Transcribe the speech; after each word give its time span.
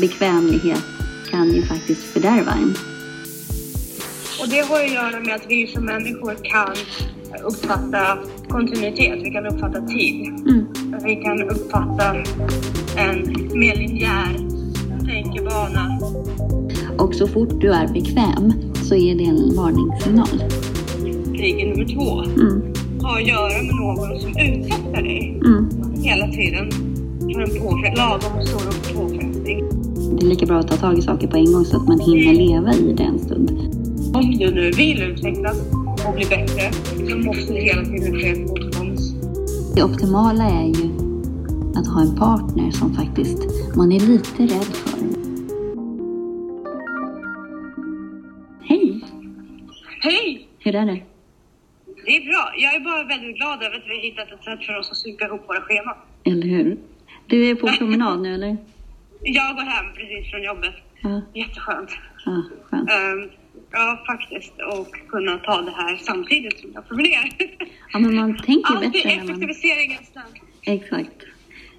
bekvämlighet 0.00 0.82
kan 1.30 1.50
ju 1.50 1.62
faktiskt 1.62 2.02
fördärva 2.02 2.52
en. 2.52 2.74
Och 4.40 4.48
det 4.48 4.60
har 4.60 4.80
att 4.84 4.92
göra 4.92 5.20
med 5.20 5.34
att 5.34 5.44
vi 5.48 5.66
som 5.66 5.84
människor 5.84 6.34
kan 6.42 6.74
uppfatta 7.44 8.18
kontinuitet, 8.48 9.18
vi 9.22 9.30
kan 9.30 9.46
uppfatta 9.46 9.86
tid. 9.86 10.26
Mm. 10.26 10.66
Vi 11.04 11.16
kan 11.16 11.42
uppfatta 11.42 12.14
en 12.96 13.18
mer 13.60 13.76
linjär 13.76 14.36
tänkebana. 15.08 16.00
Och 16.98 17.14
så 17.14 17.26
fort 17.28 17.60
du 17.60 17.72
är 17.72 17.88
bekväm 17.88 18.52
så 18.82 18.94
är 18.94 19.14
det 19.14 19.24
en 19.24 19.56
varningssignal. 19.56 20.42
Regel 21.34 21.68
nummer 21.68 21.94
två 21.94 22.22
Mm. 22.40 22.62
har 23.02 23.20
att 23.20 23.26
göra 23.28 23.62
med 23.62 23.74
någon 23.74 24.20
som 24.20 24.30
utsätter 24.30 25.02
dig 25.02 25.40
Mm. 25.44 25.68
hela 26.02 26.26
tiden 26.32 26.70
för 27.20 27.40
en 27.40 27.50
påfre- 27.50 27.96
lagom 27.96 28.46
stor 28.46 28.58
påfrestning. 28.58 28.85
Det 30.10 30.26
är 30.26 30.28
lika 30.28 30.46
bra 30.46 30.58
att 30.58 30.68
ta 30.68 30.76
tag 30.76 30.98
i 30.98 31.02
saker 31.02 31.26
på 31.26 31.36
en 31.36 31.52
gång 31.52 31.64
så 31.64 31.76
att 31.76 31.88
man 31.88 32.00
hinner 32.00 32.34
leva 32.34 32.72
i 32.74 32.92
det 32.92 33.02
en 33.02 33.18
stund. 33.18 33.50
Om 34.16 34.30
du 34.38 34.50
nu 34.54 34.70
vill 34.70 35.02
utvecklas 35.02 35.60
och 36.08 36.14
bli 36.14 36.24
bättre 36.24 36.72
så 37.10 37.18
måste 37.18 37.52
det 37.52 37.60
hela 37.60 37.84
tiden 37.84 38.20
ske 38.20 38.30
ett 38.30 38.38
motstånd. 38.38 38.98
Det 39.76 39.82
optimala 39.82 40.44
är 40.44 40.66
ju 40.66 40.90
att 41.78 41.86
ha 41.86 42.00
en 42.02 42.16
partner 42.16 42.70
som 42.70 42.94
faktiskt 42.94 43.38
man 43.76 43.92
är 43.92 44.00
lite 44.00 44.42
rädd 44.42 44.64
för. 44.64 44.98
Hej! 48.62 49.00
Hej! 50.00 50.48
Hur 50.58 50.74
är 50.74 50.86
det? 50.86 51.02
Det 52.06 52.16
är 52.16 52.24
bra. 52.24 52.52
Jag 52.56 52.74
är 52.74 52.80
bara 52.80 53.04
väldigt 53.04 53.36
glad 53.36 53.62
över 53.62 53.76
att 53.76 53.84
vi 53.86 53.94
har 53.96 54.02
hittat 54.02 54.32
ett 54.32 54.44
sätt 54.44 54.66
för 54.66 54.78
oss 54.78 54.90
att 54.90 54.96
synka 54.96 55.24
ihop 55.24 55.48
våra 55.48 55.60
scheman. 55.60 55.96
Eller 56.24 56.46
hur? 56.46 56.76
Du 57.26 57.50
är 57.50 57.54
på 57.54 57.68
promenad 57.78 58.20
nu 58.22 58.34
eller? 58.34 58.56
Jag 59.22 59.56
går 59.56 59.62
hem 59.62 59.92
precis 59.94 60.30
från 60.30 60.42
jobbet. 60.42 60.74
Ja, 61.00 61.22
Jätteskönt. 61.34 61.90
skönt. 62.70 62.90
Ehm, 62.90 63.30
ja, 63.70 64.04
faktiskt. 64.06 64.52
Och 64.72 65.08
kunna 65.08 65.38
ta 65.38 65.62
det 65.62 65.70
här 65.70 65.96
samtidigt 65.96 66.60
som 66.60 66.70
jag 66.74 66.88
promenerar. 66.88 67.28
Ja, 67.92 67.98
men 67.98 68.14
man 68.14 68.36
tänker 68.36 68.74
Alltid 68.74 68.92
bättre 68.92 69.16
man... 69.16 69.24
effektiviseringens 69.24 70.14
land. 70.14 70.34
Exakt. 70.62 71.22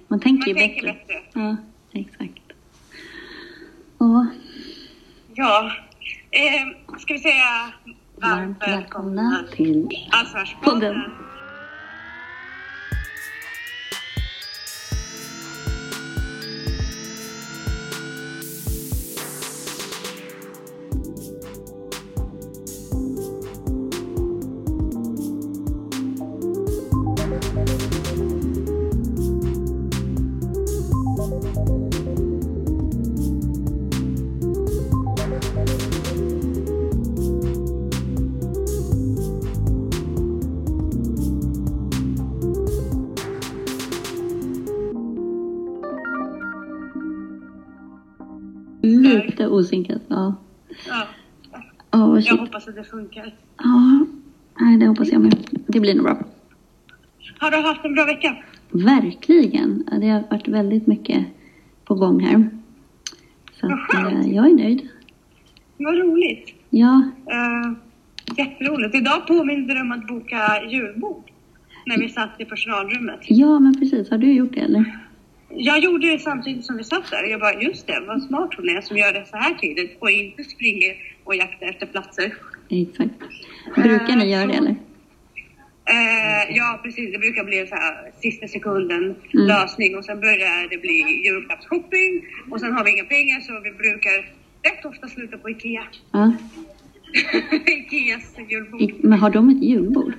Man 0.08 0.20
tänker 0.20 0.54
Man 0.54 0.60
ju 0.60 0.68
tänker 0.68 0.86
bättre. 0.86 1.14
bättre. 1.14 1.22
Ja, 1.40 1.56
exakt. 1.92 2.42
Och 3.98 4.24
Ja. 5.34 5.72
Ehm, 6.30 6.98
ska 6.98 7.14
vi 7.14 7.20
säga 7.20 7.72
varmt 8.16 8.62
välkomna 8.68 9.44
till 9.56 9.88
Allsvärspodden. 10.10 11.02
Osynkat, 49.58 50.02
ja. 50.08 50.34
Ja, 50.88 51.06
Åh, 51.92 52.14
jag 52.14 52.24
shit. 52.24 52.40
hoppas 52.40 52.68
att 52.68 52.74
det 52.74 52.84
funkar. 52.84 53.34
Ja, 53.58 54.06
nej, 54.60 54.76
det 54.78 54.86
hoppas 54.86 55.08
jag 55.12 55.20
med. 55.20 55.36
Det 55.66 55.80
blir 55.80 55.94
nog 55.94 56.04
bra. 56.04 56.18
Har 57.38 57.50
du 57.50 57.56
haft 57.56 57.84
en 57.84 57.94
bra 57.94 58.04
vecka? 58.04 58.36
Verkligen. 58.70 59.84
Det 60.00 60.08
har 60.08 60.24
varit 60.30 60.48
väldigt 60.48 60.86
mycket 60.86 61.26
på 61.84 61.94
gång 61.94 62.20
här. 62.20 62.50
Så 63.60 63.66
att, 63.66 63.94
eh, 63.94 64.34
jag 64.34 64.46
är 64.50 64.54
nöjd. 64.54 64.88
Vad 65.76 65.98
roligt. 65.98 66.54
Ja, 66.70 67.02
Uh, 67.26 67.72
jätteroligt. 68.36 68.94
Idag 68.94 69.26
påminde 69.26 69.74
det 69.74 69.80
om 69.80 69.92
att 69.92 70.06
boka 70.08 70.62
julbord 70.70 71.30
när 71.86 71.98
vi 71.98 72.08
satt 72.08 72.30
i 72.40 72.44
personalrummet. 72.44 73.20
ja, 73.28 73.58
men 73.58 73.74
precis. 73.80 74.10
Har 74.10 74.18
du 74.18 74.32
gjort 74.32 74.52
det 74.54 74.60
eller? 74.60 74.98
Jag 75.50 75.78
gjorde 75.78 76.06
det 76.12 76.18
samtidigt 76.18 76.64
som 76.64 76.76
vi 76.76 76.84
satt 76.84 77.10
där. 77.10 77.24
Jag 77.30 77.40
bara, 77.40 77.62
just 77.62 77.86
det, 77.86 78.00
vad 78.06 78.22
smart 78.22 78.50
hon 78.56 78.68
är 78.68 78.80
som 78.80 78.96
gör 78.96 79.12
det 79.12 79.26
så 79.30 79.36
här 79.36 79.54
tidigt 79.54 79.96
och 79.98 80.10
inte 80.10 80.44
springer 80.44 80.94
och 81.24 81.34
jaktar 81.36 81.66
efter 81.66 81.86
platser. 81.86 82.34
Exakt. 82.70 83.10
Brukar 83.74 84.16
ni 84.16 84.30
göra 84.32 84.46
det 84.46 84.54
eller? 84.54 84.76
Eh, 85.90 86.56
ja, 86.56 86.80
precis. 86.82 87.12
Det 87.12 87.18
brukar 87.18 87.44
bli 87.44 87.66
så 87.66 87.74
här 87.74 88.10
sista 88.20 88.48
sekunden 88.48 89.02
Mm. 89.34 89.46
lösning 89.46 89.96
och 89.96 90.04
sen 90.04 90.20
börjar 90.20 90.68
det 90.70 90.78
bli 90.78 91.22
julklappsshopping 91.26 92.24
och 92.50 92.60
sen 92.60 92.72
har 92.72 92.84
vi 92.84 92.90
inga 92.90 93.04
pengar 93.04 93.40
så 93.40 93.52
vi 93.64 93.70
brukar 93.70 94.16
rätt 94.62 94.84
ofta 94.84 95.08
sluta 95.08 95.38
på 95.38 95.50
Ikea. 95.50 95.82
Ja. 96.12 96.32
Ikeas 97.66 98.34
julbord. 98.50 98.80
I- 98.82 98.94
Men 99.02 99.18
har 99.18 99.30
de 99.30 99.50
ett 99.50 99.62
julbord? 99.62 100.12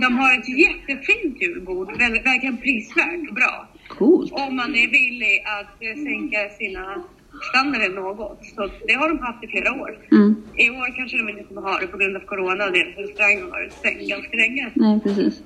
De 0.00 0.18
har 0.18 0.38
ett 0.38 0.48
jättefint 0.48 1.42
julbord, 1.42 1.98
verkligen 1.98 2.56
prisvärt 2.56 3.28
och 3.28 3.34
bra. 3.34 3.68
Coolt. 3.88 4.32
Om 4.32 4.56
man 4.56 4.74
är 4.74 4.88
villig 4.90 5.44
att 5.58 5.82
eh, 5.82 6.02
sänka 6.04 6.38
sina 6.58 7.04
standarder 7.50 7.88
något. 7.88 8.38
Så 8.56 8.70
det 8.86 8.92
har 8.92 9.08
de 9.08 9.18
haft 9.18 9.44
i 9.44 9.46
flera 9.46 9.72
år. 9.72 9.98
Mm. 10.12 10.42
I 10.56 10.70
år 10.70 10.96
kanske 10.96 11.16
de 11.16 11.28
inte 11.28 11.44
kommer 11.44 11.62
ha 11.62 11.78
det 11.78 11.86
på 11.86 11.98
grund 11.98 12.16
av 12.16 12.20
corona 12.20 12.64
och 12.64 12.72
deras 12.72 12.96
restaurang 12.96 13.42
har 13.42 13.50
varit 13.50 13.72
stängd 13.72 14.08
ganska 14.08 14.36
länge. 14.36 14.70
Nej, 14.74 15.00
precis. 15.00 15.42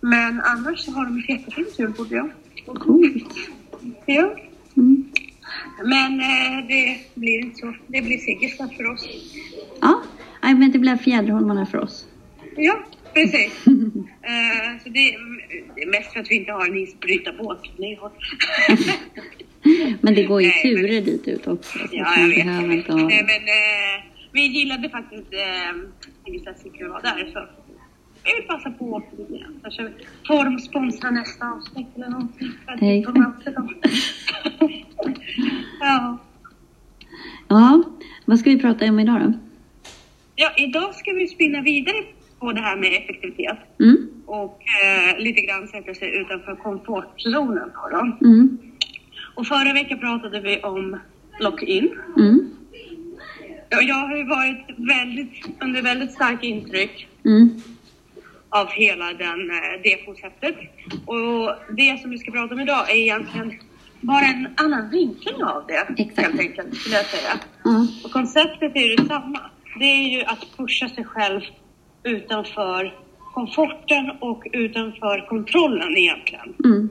Men 0.00 0.40
annars 0.40 0.78
så 0.78 0.90
har 0.90 1.04
de 1.04 1.18
ett 1.18 1.28
jättefint 1.28 1.78
julbord, 1.78 2.06
ja. 2.10 2.28
Coolt. 2.74 3.34
ja. 4.06 4.34
Mm. 4.76 5.04
Men 5.84 6.20
eh, 6.20 6.66
det 6.68 6.96
blir 7.14 7.38
inte 7.40 7.56
så. 7.56 7.74
Det 7.86 8.02
blir 8.02 8.18
Segersta 8.18 8.68
för 8.68 8.86
oss. 8.92 9.08
Ja, 9.80 10.02
men 10.42 10.72
det 10.72 10.78
blir 10.78 10.96
fjäderholmarna 10.96 11.66
för 11.66 11.78
oss. 11.78 12.06
Ja, 12.56 12.78
precis. 13.14 13.66
Eh, 13.66 14.82
så 14.82 14.88
det, 14.88 15.16
det 15.74 15.82
är 15.82 15.90
mest 15.90 16.12
för 16.12 16.20
att 16.20 16.30
vi 16.30 16.34
inte 16.36 16.52
har 16.52 16.66
en 16.66 16.76
isbrytarbåt. 16.76 17.62
Men 20.00 20.14
det 20.14 20.22
går 20.24 20.42
ju 20.42 20.48
Nej, 20.48 20.60
men- 20.64 20.76
turer 20.82 21.00
dit 21.00 21.28
ut 21.28 21.46
också. 21.46 21.78
Så 21.78 21.86
Ja, 21.92 22.16
jag 22.20 22.28
vet. 22.28 22.38
inte 22.76 22.92
ha... 22.92 22.98
Nej, 23.08 23.22
men 23.24 23.42
eh, 23.42 24.04
vi 24.32 24.46
gillade 24.46 24.88
faktiskt 24.90 25.32
eh, 25.32 25.72
Segersta 26.24 26.54
cykel 26.62 26.88
var 26.88 27.02
där. 27.02 27.30
Så 27.32 27.46
vi 28.24 28.34
vill 28.34 28.42
passa 28.48 28.70
på 28.70 28.96
att 28.96 29.02
åka 29.02 29.16
dit 29.16 29.30
igen. 29.30 29.60
Kanske 29.62 29.92
får 30.26 30.44
de 30.44 30.58
sponsra 30.58 31.10
nästa 31.10 31.46
avsnitt 31.50 31.86
eller 31.96 32.08
någonting. 32.08 32.48
Ja. 35.80 36.18
Ja, 37.48 37.82
vad 38.24 38.38
ska 38.38 38.50
vi 38.50 38.58
prata 38.60 38.84
om 38.84 38.98
idag 39.00 39.20
då? 39.20 39.32
ja, 40.34 40.50
idag 40.56 40.94
ska 40.94 41.12
vi 41.12 41.26
spinna 41.28 41.60
vidare 41.62 41.96
på 42.40 42.52
det 42.52 42.60
här 42.60 42.76
med 42.76 42.92
effektivitet. 42.92 43.58
Mm, 43.80 44.08
och 44.26 44.62
eh, 44.84 45.18
lite 45.18 45.40
grann 45.40 45.68
sätta 45.68 45.94
sig 45.94 46.16
utanför 46.20 46.54
komfortzonen. 46.56 47.70
Då, 47.74 47.88
då. 47.96 48.26
mm, 48.26 48.58
Och 49.34 49.46
förra 49.46 49.72
veckan 49.72 49.98
pratade 49.98 50.40
vi 50.40 50.60
om 50.62 50.98
lock-in. 51.40 51.98
mm, 52.16 52.50
jag 53.70 53.94
har 53.94 54.16
ju 54.16 54.24
varit 54.24 54.66
väldigt, 54.76 55.62
under 55.62 55.82
väldigt 55.82 56.12
starkt 56.12 56.44
intryck 56.44 57.08
mm. 57.24 57.60
av 58.48 58.68
hela 58.70 59.04
den, 59.04 59.50
eh, 59.50 59.80
det 59.82 60.04
konceptet. 60.06 60.56
Och 61.06 61.54
det 61.76 62.00
som 62.02 62.10
vi 62.10 62.18
ska 62.18 62.30
prata 62.30 62.54
om 62.54 62.60
idag 62.60 62.90
är 62.90 62.94
egentligen 62.96 63.52
bara 64.00 64.24
en 64.24 64.48
annan 64.56 64.90
vinkling 64.90 65.42
av 65.42 65.64
det, 65.68 66.02
Exakt. 66.02 66.28
helt 66.28 66.40
enkelt, 66.40 66.76
skulle 66.76 66.96
jag 66.96 67.06
säga. 67.06 67.32
Ja, 67.64 67.86
Och 68.04 68.10
konceptet 68.10 68.76
är 68.76 68.80
ju 68.80 68.96
detsamma. 68.96 69.40
Det 69.78 69.84
är 69.84 70.08
ju 70.18 70.22
att 70.24 70.46
pusha 70.56 70.88
sig 70.88 71.04
själv 71.04 71.40
utanför 72.02 72.94
komforten 73.34 74.10
och 74.20 74.46
utanför 74.52 75.26
kontrollen 75.28 75.96
egentligen. 75.96 76.54
mm, 76.64 76.88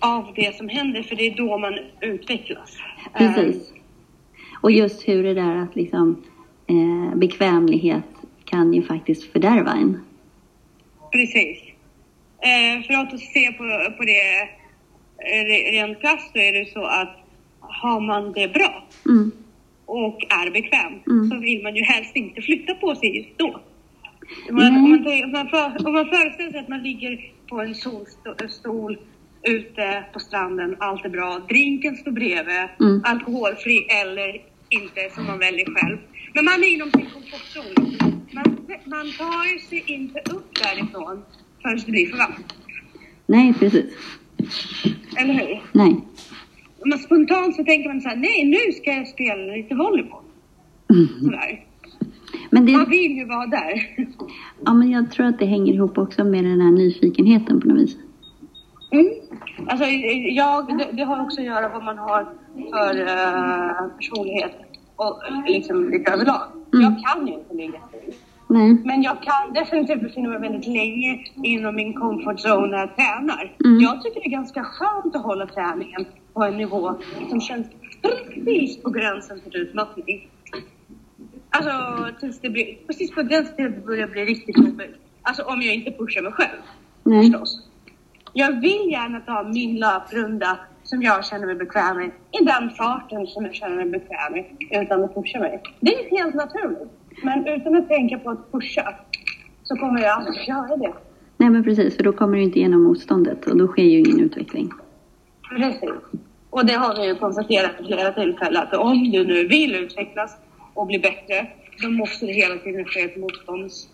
av 0.00 0.32
det 0.36 0.56
som 0.56 0.68
händer, 0.68 1.02
för 1.02 1.16
det 1.16 1.26
är 1.26 1.36
då 1.36 1.58
man 1.58 1.78
utvecklas. 2.00 2.76
precis. 3.18 3.72
Och 4.60 4.70
just 4.72 5.08
hur 5.08 5.22
det 5.22 5.34
där 5.34 5.56
att 5.56 5.76
liksom 5.76 6.24
eh, 6.66 7.16
bekvämlighet 7.18 8.04
kan 8.44 8.72
ju 8.72 8.82
faktiskt 8.82 9.32
fördärva 9.32 9.70
en. 9.72 9.94
Eh, 9.94 11.08
precis. 11.12 11.58
Eh, 12.38 12.86
för 12.86 12.94
att 12.94 13.20
se 13.20 13.52
på, 13.52 13.64
på 13.96 14.04
det 14.04 14.40
eh, 15.18 15.72
rent 15.72 16.00
krasst 16.00 16.32
så 16.32 16.38
är 16.38 16.52
det 16.52 16.72
så 16.72 16.84
att 16.84 17.16
har 17.60 18.00
man 18.00 18.32
det 18.32 18.48
bra 18.48 18.84
Mm, 19.06 19.30
och 19.86 20.18
är 20.22 20.50
bekväm 20.50 20.92
Mm. 21.06 21.30
så 21.30 21.36
vill 21.36 21.62
man 21.62 21.76
ju 21.76 21.82
helst 21.82 22.16
inte 22.16 22.42
flytta 22.42 22.74
på 22.74 22.94
sig 22.94 23.16
just 23.16 23.38
då. 23.38 23.60
Man, 24.50 24.76
om 24.76 24.90
man, 24.90 25.04
tänker- 25.04 25.24
om 25.24 25.32
man, 25.32 25.48
för, 25.48 25.86
om 25.86 25.92
man 25.92 26.06
föreställer 26.08 26.50
sig 26.50 26.60
att 26.60 26.68
man 26.68 26.82
ligger 26.82 27.32
på 27.48 27.60
en 27.60 27.74
solstol 27.74 28.98
ute 29.42 30.04
på 30.12 30.18
stranden, 30.20 30.76
allt 30.80 31.04
är 31.04 31.08
bra. 31.08 31.38
Drinken 31.48 31.96
står 31.96 32.10
bredvid, 32.10 32.68
Mm. 32.80 33.02
alkoholfri 33.04 33.86
eller 34.02 34.42
inte 34.68 35.10
som 35.14 35.26
man 35.26 35.38
väljer 35.38 35.66
själv. 35.74 35.98
Men 36.34 36.44
man 36.44 36.54
är 36.64 36.68
inom 36.74 36.90
sin 36.90 37.06
komfortzon. 37.06 37.96
Man, 38.32 38.44
man 38.84 39.12
tar 39.12 39.58
sig 39.68 39.84
inte 39.86 40.20
upp 40.30 40.54
därifrån 40.62 41.22
förrän 41.62 41.78
det 41.86 41.90
blir 41.92 42.06
för 42.10 42.16
varmt. 42.18 42.54
Nej, 43.26 43.54
precis. 43.58 43.84
Eller 45.16 45.34
hur? 45.34 45.62
Nej. 45.72 45.96
Men 46.84 46.98
spontant 46.98 47.56
så 47.56 47.64
tänker 47.64 47.88
man 47.88 48.00
så 48.00 48.08
här, 48.08 48.16
nej 48.16 48.44
nu 48.44 48.72
ska 48.72 48.92
jag 48.92 49.08
spela 49.08 49.54
lite 49.56 49.74
volleyboll. 49.74 50.22
Mm. 50.90 51.08
Sådär. 51.20 51.63
Men, 52.64 52.72
Man 52.72 52.84
det, 52.84 52.90
vill 52.90 53.16
ju 53.16 53.24
vara 53.24 53.46
där. 53.46 53.96
ja, 54.64 54.74
men 54.74 54.90
jag 54.90 55.10
tror 55.10 55.26
att 55.26 55.38
det 55.38 55.46
hänger 55.46 55.72
ihop 55.72 55.98
också 55.98 56.24
med 56.24 56.44
den 56.44 56.60
här 56.60 56.70
nyfikenheten 56.70 57.60
på 57.60 57.68
något 57.68 57.78
vis. 57.78 57.96
Mm. 58.92 59.06
Alltså, 59.66 59.86
jag, 60.30 60.78
det, 60.78 60.88
det 60.92 61.04
har 61.04 61.22
också 61.22 61.40
att 61.40 61.46
göra 61.46 61.68
vad 61.68 61.84
man 61.84 61.98
har 61.98 62.26
för 62.72 63.00
uh, 63.00 63.96
personlighet 63.96 64.52
och 64.96 65.20
liksom 65.46 65.90
lite 65.90 66.12
överlag. 66.12 66.42
Mm. 66.74 66.84
Jag 66.84 67.02
kan 67.06 67.26
ju 67.26 67.32
inte 67.34 67.54
ligga 67.54 67.80
still. 67.88 68.14
Nej. 68.48 68.76
Men 68.84 69.02
jag 69.02 69.22
kan 69.22 69.52
definitivt 69.54 70.02
befinna 70.02 70.28
mig 70.28 70.40
väldigt 70.40 70.66
länge 70.66 71.24
inom 71.42 71.74
min 71.76 71.94
comfort 71.94 72.38
zone 72.44 72.66
när 72.66 72.78
jag 72.78 72.96
tränar. 72.96 73.56
Mm. 73.64 73.80
Jag 73.80 74.02
tycker 74.02 74.20
det 74.20 74.26
är 74.26 74.30
ganska 74.30 74.64
skönt 74.64 75.16
att 75.16 75.22
hålla 75.22 75.46
träningen 75.46 76.04
på 76.32 76.42
en 76.42 76.56
nivå 76.56 76.94
som 77.30 77.40
känns 77.40 77.66
precis 78.34 78.82
på 78.82 78.90
gränsen 78.90 79.40
till 79.40 79.60
utmattning. 79.60 80.28
Alltså 81.56 82.06
tills 82.20 82.40
det 82.40 82.50
blir, 82.50 82.76
precis 82.86 83.10
på 83.10 83.22
gränsen 83.22 83.56
till 83.56 83.66
att 83.66 83.74
det 83.74 83.86
börjar 83.86 84.06
bli 84.06 84.24
riktigt 84.24 84.56
jobbigt. 84.56 84.96
Alltså 85.22 85.42
om 85.42 85.62
jag 85.62 85.74
inte 85.74 85.90
pushar 85.90 86.22
mig 86.22 86.32
själv 86.32 86.60
Nej. 87.02 87.30
förstås. 87.30 87.68
Jag 88.32 88.60
vill 88.60 88.90
gärna 88.90 89.20
ta 89.20 89.42
min 89.42 89.78
löprunda 89.78 90.58
som 90.82 91.02
jag 91.02 91.24
känner 91.24 91.46
mig 91.46 91.54
bekväm 91.54 91.96
med 91.96 92.10
i 92.40 92.44
den 92.44 92.70
farten 92.70 93.26
som 93.26 93.44
jag 93.44 93.54
känner 93.54 93.76
mig 93.76 93.86
bekväm 93.86 94.32
med 94.32 94.44
utan 94.82 95.04
att 95.04 95.14
pusha 95.14 95.38
mig. 95.38 95.62
Det 95.80 95.94
är 95.94 96.16
helt 96.16 96.34
naturligt. 96.34 96.92
Men 97.22 97.46
utan 97.46 97.76
att 97.76 97.88
tänka 97.88 98.18
på 98.18 98.30
att 98.30 98.52
pusha 98.52 98.94
så 99.62 99.76
kommer 99.76 100.00
jag 100.00 100.18
aldrig 100.18 100.48
göra 100.48 100.76
det. 100.76 100.92
Nej, 101.36 101.50
men 101.50 101.64
precis. 101.64 101.96
För 101.96 102.02
då 102.02 102.12
kommer 102.12 102.36
du 102.36 102.42
inte 102.42 102.58
igenom 102.58 102.82
motståndet 102.82 103.46
och 103.46 103.56
då 103.56 103.66
sker 103.66 103.82
ju 103.82 103.98
ingen 103.98 104.20
utveckling. 104.20 104.70
Precis. 105.56 105.90
Och 106.50 106.66
det 106.66 106.72
har 106.72 106.96
vi 106.96 107.06
ju 107.06 107.14
konstaterat 107.14 107.70
vid 107.78 107.86
flera 107.86 108.12
tillfällen 108.12 108.62
att 108.62 108.74
om 108.74 109.10
du 109.10 109.26
nu 109.26 109.46
vill 109.48 109.74
utvecklas 109.74 110.36
och 110.74 110.86
bli 110.86 110.98
bättre 110.98 111.46
då 111.82 111.90
måste 111.90 112.26
det 112.26 112.32
hela 112.32 112.58
tiden 112.58 112.84
ske 112.84 113.00
ett, 113.00 113.16
motstånds, 113.16 113.88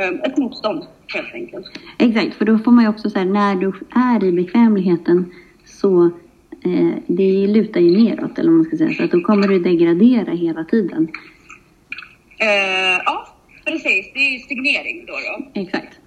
eh, 0.00 0.08
ett 0.08 0.36
motstånd 0.36 0.86
helt 1.14 1.34
enkelt. 1.34 1.66
Exakt, 1.98 2.34
för 2.36 2.44
då 2.44 2.58
får 2.58 2.72
man 2.72 2.84
ju 2.84 2.90
också 2.90 3.10
så 3.10 3.18
här, 3.18 3.26
när 3.26 3.54
du 3.54 3.72
är 3.94 4.24
i 4.24 4.32
bekvämligheten 4.32 5.32
så 5.64 6.04
eh, 6.64 6.94
det 7.06 7.46
lutar 7.46 7.80
ju 7.80 8.04
neråt 8.04 8.38
eller 8.38 8.50
man 8.50 8.64
ska 8.64 8.76
säga. 8.76 8.94
Så 8.94 9.04
att 9.04 9.10
då 9.10 9.20
kommer 9.20 9.48
du 9.48 9.58
degradera 9.58 10.32
hela 10.32 10.64
tiden. 10.64 11.08
Eh, 12.38 13.02
ja, 13.04 13.28
precis. 13.64 14.10
Det 14.14 14.20
är 14.20 14.32
ju 14.32 14.38
stagnering 14.38 15.06
då. 15.06 15.12
då. 15.12 15.60
Exakt. 15.60 15.98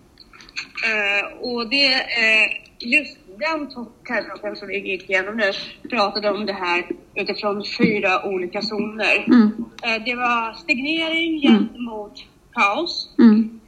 Eh, 0.90 1.38
och 1.40 1.70
det, 1.70 1.94
eh, 1.94 2.73
just 2.86 3.18
den 3.40 3.68
terrortoppen 4.08 4.56
som 4.56 4.68
vi 4.68 4.92
gick 4.92 5.10
igenom 5.10 5.38
nu 5.38 5.52
pratade 5.90 6.30
om 6.32 6.46
det 6.46 6.54
här 6.54 6.86
utifrån 7.16 7.64
fyra 7.78 8.26
olika 8.26 8.62
zoner. 8.62 9.26
Mm. 9.28 9.52
Eh, 9.84 10.04
det 10.06 10.16
var 10.16 10.54
stagnering 10.54 11.42
gentemot 11.42 12.26
kaos. 12.54 13.10
Mm. 13.20 13.60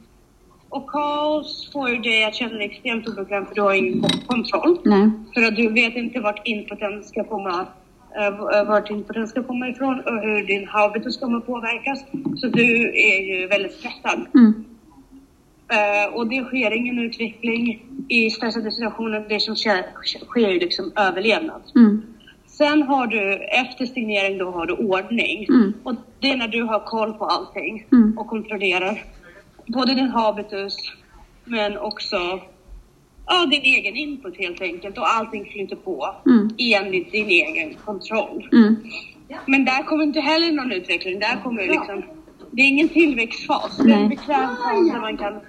Och 0.69 0.89
kaos 0.89 1.69
får 1.73 1.89
ju 1.89 1.97
dig 1.97 2.23
att 2.25 2.35
känna 2.35 2.53
dig 2.53 2.65
extremt 2.65 3.07
obekväm 3.07 3.45
för 3.45 3.55
du 3.55 3.61
har 3.61 3.73
ingen 3.73 4.01
kontroll. 4.25 4.79
Nej. 4.83 5.09
För 5.33 5.43
att 5.43 5.55
du 5.55 5.69
vet 5.73 5.95
inte 5.95 6.19
vart 6.19 6.47
inputen 6.47 7.03
ska 7.03 7.23
komma, 7.23 7.67
eh, 8.19 8.65
vart 8.67 8.89
inputen 8.89 9.27
ska 9.27 9.43
komma 9.43 9.69
ifrån 9.69 9.99
och 9.99 10.21
hur 10.21 10.47
din 10.47 10.67
habitus 10.67 11.17
kommer 11.17 11.39
påverkas. 11.39 11.99
Så 12.35 12.47
du 12.47 12.89
är 12.89 13.21
ju 13.21 13.47
väldigt 13.47 13.73
stressad. 13.73 14.25
Mm. 14.33 14.65
Eh, 15.69 16.13
och 16.13 16.27
det 16.27 16.43
sker 16.43 16.71
ingen 16.71 16.99
utveckling 16.99 17.81
i 18.09 18.29
stressade 18.29 18.71
situationer. 18.71 19.25
Det 19.29 19.39
som 19.39 19.55
sker, 19.55 19.85
sker 20.25 20.49
ju 20.49 20.59
liksom 20.59 20.91
överlevnad. 20.95 21.61
Mm. 21.75 22.01
Sen 22.47 22.83
har 22.83 23.07
du, 23.07 23.33
efter 23.35 23.85
signering 23.85 24.37
då 24.37 24.51
har 24.51 24.65
du 24.65 24.73
ordning. 24.73 25.45
Mm. 25.49 25.73
Och 25.83 25.93
det 26.19 26.31
är 26.31 26.37
när 26.37 26.47
du 26.47 26.63
har 26.63 26.79
koll 26.79 27.13
på 27.13 27.25
allting 27.25 27.85
Mm. 27.91 28.17
och 28.17 28.27
kontrollerar 28.27 29.03
både 29.67 29.93
din 29.93 30.09
habitus 30.09 30.77
men 31.45 31.77
också 31.77 32.17
ja, 33.27 33.45
din 33.45 33.61
egen 33.61 33.95
input 33.95 34.37
helt 34.37 34.61
enkelt 34.61 34.97
och 34.97 35.15
allting 35.15 35.45
flyter 35.45 35.75
på 35.75 36.15
Mm. 36.25 36.49
enligt 36.59 37.11
din 37.11 37.27
egen 37.27 37.73
kontroll. 37.85 38.49
Mm. 38.53 38.75
Men 39.45 39.65
där 39.65 39.83
kommer 39.83 40.03
inte 40.03 40.19
heller 40.19 40.51
någon 40.51 40.71
utveckling. 40.71 41.19
Där 41.19 41.41
kommer 41.43 41.61
liksom, 41.61 42.03
det 42.51 42.61
är 42.61 42.67
ingen 42.67 42.89
tillväxtfas. 42.89 43.77
Det 43.77 43.91
är 43.91 43.97
en 43.97 44.09
bekväm 44.09 44.49
fas 44.49 44.91
där 44.93 45.01
man 45.01 45.17
kan 45.17 45.39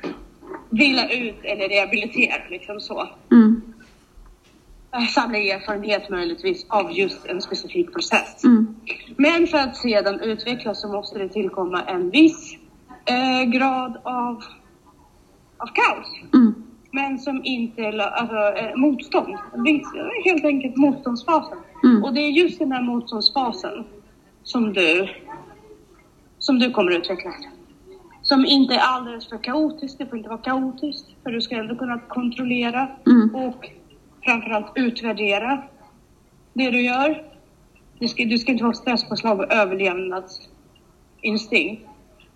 vila 0.70 1.08
ut 1.08 1.36
eller 1.42 1.68
rehabilitera 1.68 2.42
liksom 2.50 2.80
så. 2.80 3.08
Mm. 3.32 3.62
Eh, 4.92 5.06
Samla 5.06 5.38
erfarenhet 5.38 6.10
möjligtvis 6.10 6.66
av 6.68 6.92
just 6.92 7.26
en 7.26 7.42
specifik 7.42 7.92
process. 7.92 8.44
Mm. 8.44 8.76
Men 9.16 9.46
för 9.46 9.58
att 9.58 9.76
sedan 9.76 10.20
utvecklas 10.20 10.80
så 10.80 10.88
måste 10.88 11.18
det 11.18 11.28
tillkomma 11.28 11.82
en 11.82 12.10
viss 12.10 12.56
eh, 13.04 13.50
grad 13.50 13.96
av, 14.02 14.42
av 15.56 15.66
kaos. 15.66 16.06
Mm. 16.34 16.54
Men 16.90 17.18
som 17.18 17.44
inte, 17.44 17.88
alltså 18.02 18.36
eh, 18.36 18.76
motstånd. 18.76 19.36
Helt 20.24 20.44
enkelt 20.44 20.76
motståndsfasen. 20.76 21.58
Mm. 21.84 22.04
Och 22.04 22.14
det 22.14 22.20
är 22.20 22.30
just 22.30 22.58
den 22.58 22.72
här 22.72 22.82
motståndsfasen 22.82 23.84
som 24.42 24.72
du, 24.72 25.08
som 26.38 26.58
du 26.58 26.70
kommer 26.70 26.92
att 26.92 26.98
utveckla. 26.98 27.30
Som 28.28 28.44
inte 28.44 28.74
är 28.74 28.78
alldeles 28.80 29.28
för 29.28 29.38
kaotiskt. 29.38 29.98
Det 29.98 30.06
får 30.06 30.18
inte 30.18 30.28
vara 30.28 30.38
kaotiskt. 30.38 31.06
För 31.22 31.30
du 31.30 31.40
ska 31.40 31.56
ändå 31.56 31.76
kunna 31.76 31.98
kontrollera 31.98 32.88
Mm. 33.06 33.34
och 33.34 33.70
framförallt 34.24 34.72
utvärdera 34.74 35.62
det 36.52 36.70
du 36.70 36.80
gör. 36.80 37.22
Du 37.98 38.08
ska, 38.08 38.24
du 38.24 38.38
ska 38.38 38.52
inte 38.52 38.64
vara 38.64 38.74
stresspåslag 38.74 39.38
och 39.38 39.52
överlevnadsinstinkt. 39.52 41.82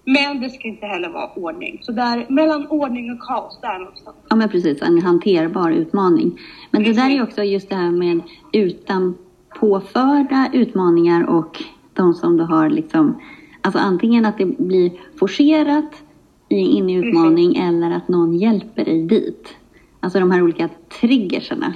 Men 0.04 0.40
det 0.40 0.50
ska 0.50 0.69
inte 0.69 0.87
heller 0.87 1.08
vara 1.08 1.31
ordning. 1.34 1.78
Så 1.82 1.92
där, 1.92 2.26
mellan 2.28 2.66
ordning 2.66 3.12
och 3.12 3.20
kaos, 3.20 3.58
där 3.62 3.78
någonstans. 3.78 4.16
Ja 4.28 4.37
men 4.37 4.48
precis, 4.48 4.82
en 4.82 5.02
hanterbar 5.02 5.70
utmaning. 5.70 6.38
Men 6.70 6.82
det 6.82 6.92
där 6.92 7.11
är 7.11 7.23
också 7.23 7.42
just 7.42 7.68
det 7.68 7.75
här 7.75 7.90
med 7.90 8.20
utan 8.52 9.14
påförda 9.61 10.50
utmaningar 10.52 11.26
och 11.26 11.62
de 11.94 12.14
som 12.14 12.37
du 12.37 12.44
har 12.44 12.68
liksom, 12.68 13.20
alltså 13.62 13.79
antingen 13.79 14.26
att 14.26 14.38
det 14.38 14.47
blir 14.47 14.93
forcerat 15.19 16.02
i 16.49 16.57
in 16.57 16.90
i 16.90 16.95
utmaning 16.95 17.57
eller 17.57 17.90
att 17.90 18.09
någon 18.09 18.35
hjälper 18.35 18.85
dig 18.85 19.02
dit. 19.02 19.57
Alltså 20.00 20.21
de 20.21 20.31
här 20.31 20.43
olika 20.43 20.69
triggerserna. 21.00 21.75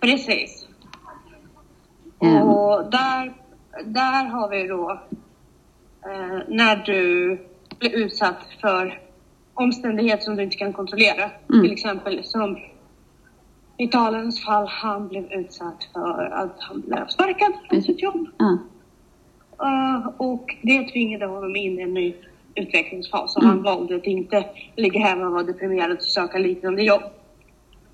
Precis. 0.00 0.68
Ehm. 2.20 2.42
Och 2.42 2.90
där, 2.90 3.34
där 3.84 4.24
har 4.24 4.48
vi 4.48 4.68
då 4.68 5.00
eh, 6.06 6.42
när 6.48 6.76
du 6.76 7.38
blir 7.78 7.94
utsatt 7.94 8.46
för 8.60 9.00
omständigheter 9.54 10.22
som 10.24 10.36
du 10.36 10.42
inte 10.42 10.56
kan 10.56 10.72
kontrollera. 10.72 11.30
Mm. 11.52 11.62
Till 11.62 11.72
exempel 11.72 12.24
som 12.24 12.58
i 13.76 13.88
talens 13.88 14.44
fall, 14.44 14.66
han 14.68 15.08
blev 15.08 15.32
utsatt 15.32 15.88
för 15.92 16.30
att 16.32 16.56
han 16.58 16.80
blev 16.80 17.06
sparkad 17.06 17.52
från 17.68 17.82
sitt 17.82 18.02
jobb. 18.02 18.26
Ja. 18.38 18.58
Eh, 19.62 20.10
och 20.16 20.56
det 20.62 20.88
tvingade 20.92 21.26
honom 21.26 21.56
in 21.56 21.78
i 21.78 21.82
en 21.82 21.94
ny 21.94 22.14
utvecklingsfas 22.54 23.36
och 23.36 23.42
Mm. 23.42 23.54
han 23.54 23.62
valde 23.64 23.96
att 23.96 24.04
inte 24.04 24.44
ligga 24.76 25.00
hemma 25.00 25.26
och 25.26 25.32
vara 25.32 25.42
deprimerad 25.42 25.96
och 25.96 26.02
söka 26.02 26.38
liknande 26.38 26.82
jobb. 26.82 27.02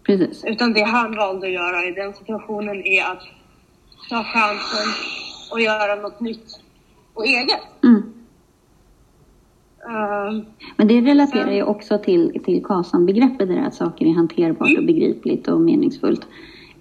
Precis. 0.07 0.45
Utan 0.45 0.73
det 0.73 0.83
han 0.83 1.17
valde 1.17 1.47
att 1.47 1.53
göra 1.53 1.85
i 1.85 1.91
den 1.91 2.15
situationen 2.15 2.83
är 2.87 3.05
att 3.05 3.23
ta 4.11 4.25
chansen 4.25 4.87
och 5.53 5.61
göra 5.61 5.95
något 5.95 6.21
nytt 6.21 6.61
och 7.15 7.27
eget. 7.27 7.61
Mm. 7.85 8.03
Ehm, 9.89 10.45
Men 10.77 10.89
det 10.89 11.01
relaterar 11.01 11.53
ju 11.53 11.63
också 11.63 11.99
till, 11.99 12.41
till 12.45 12.65
KASAM-begreppet, 12.65 13.49
där 13.49 13.67
att 13.67 13.75
saker 13.75 14.07
är 14.07 14.15
hanterbart 14.15 14.79
och 14.79 14.85
begripligt 14.85 15.49
och 15.49 15.61
meningsfullt. 15.61 16.27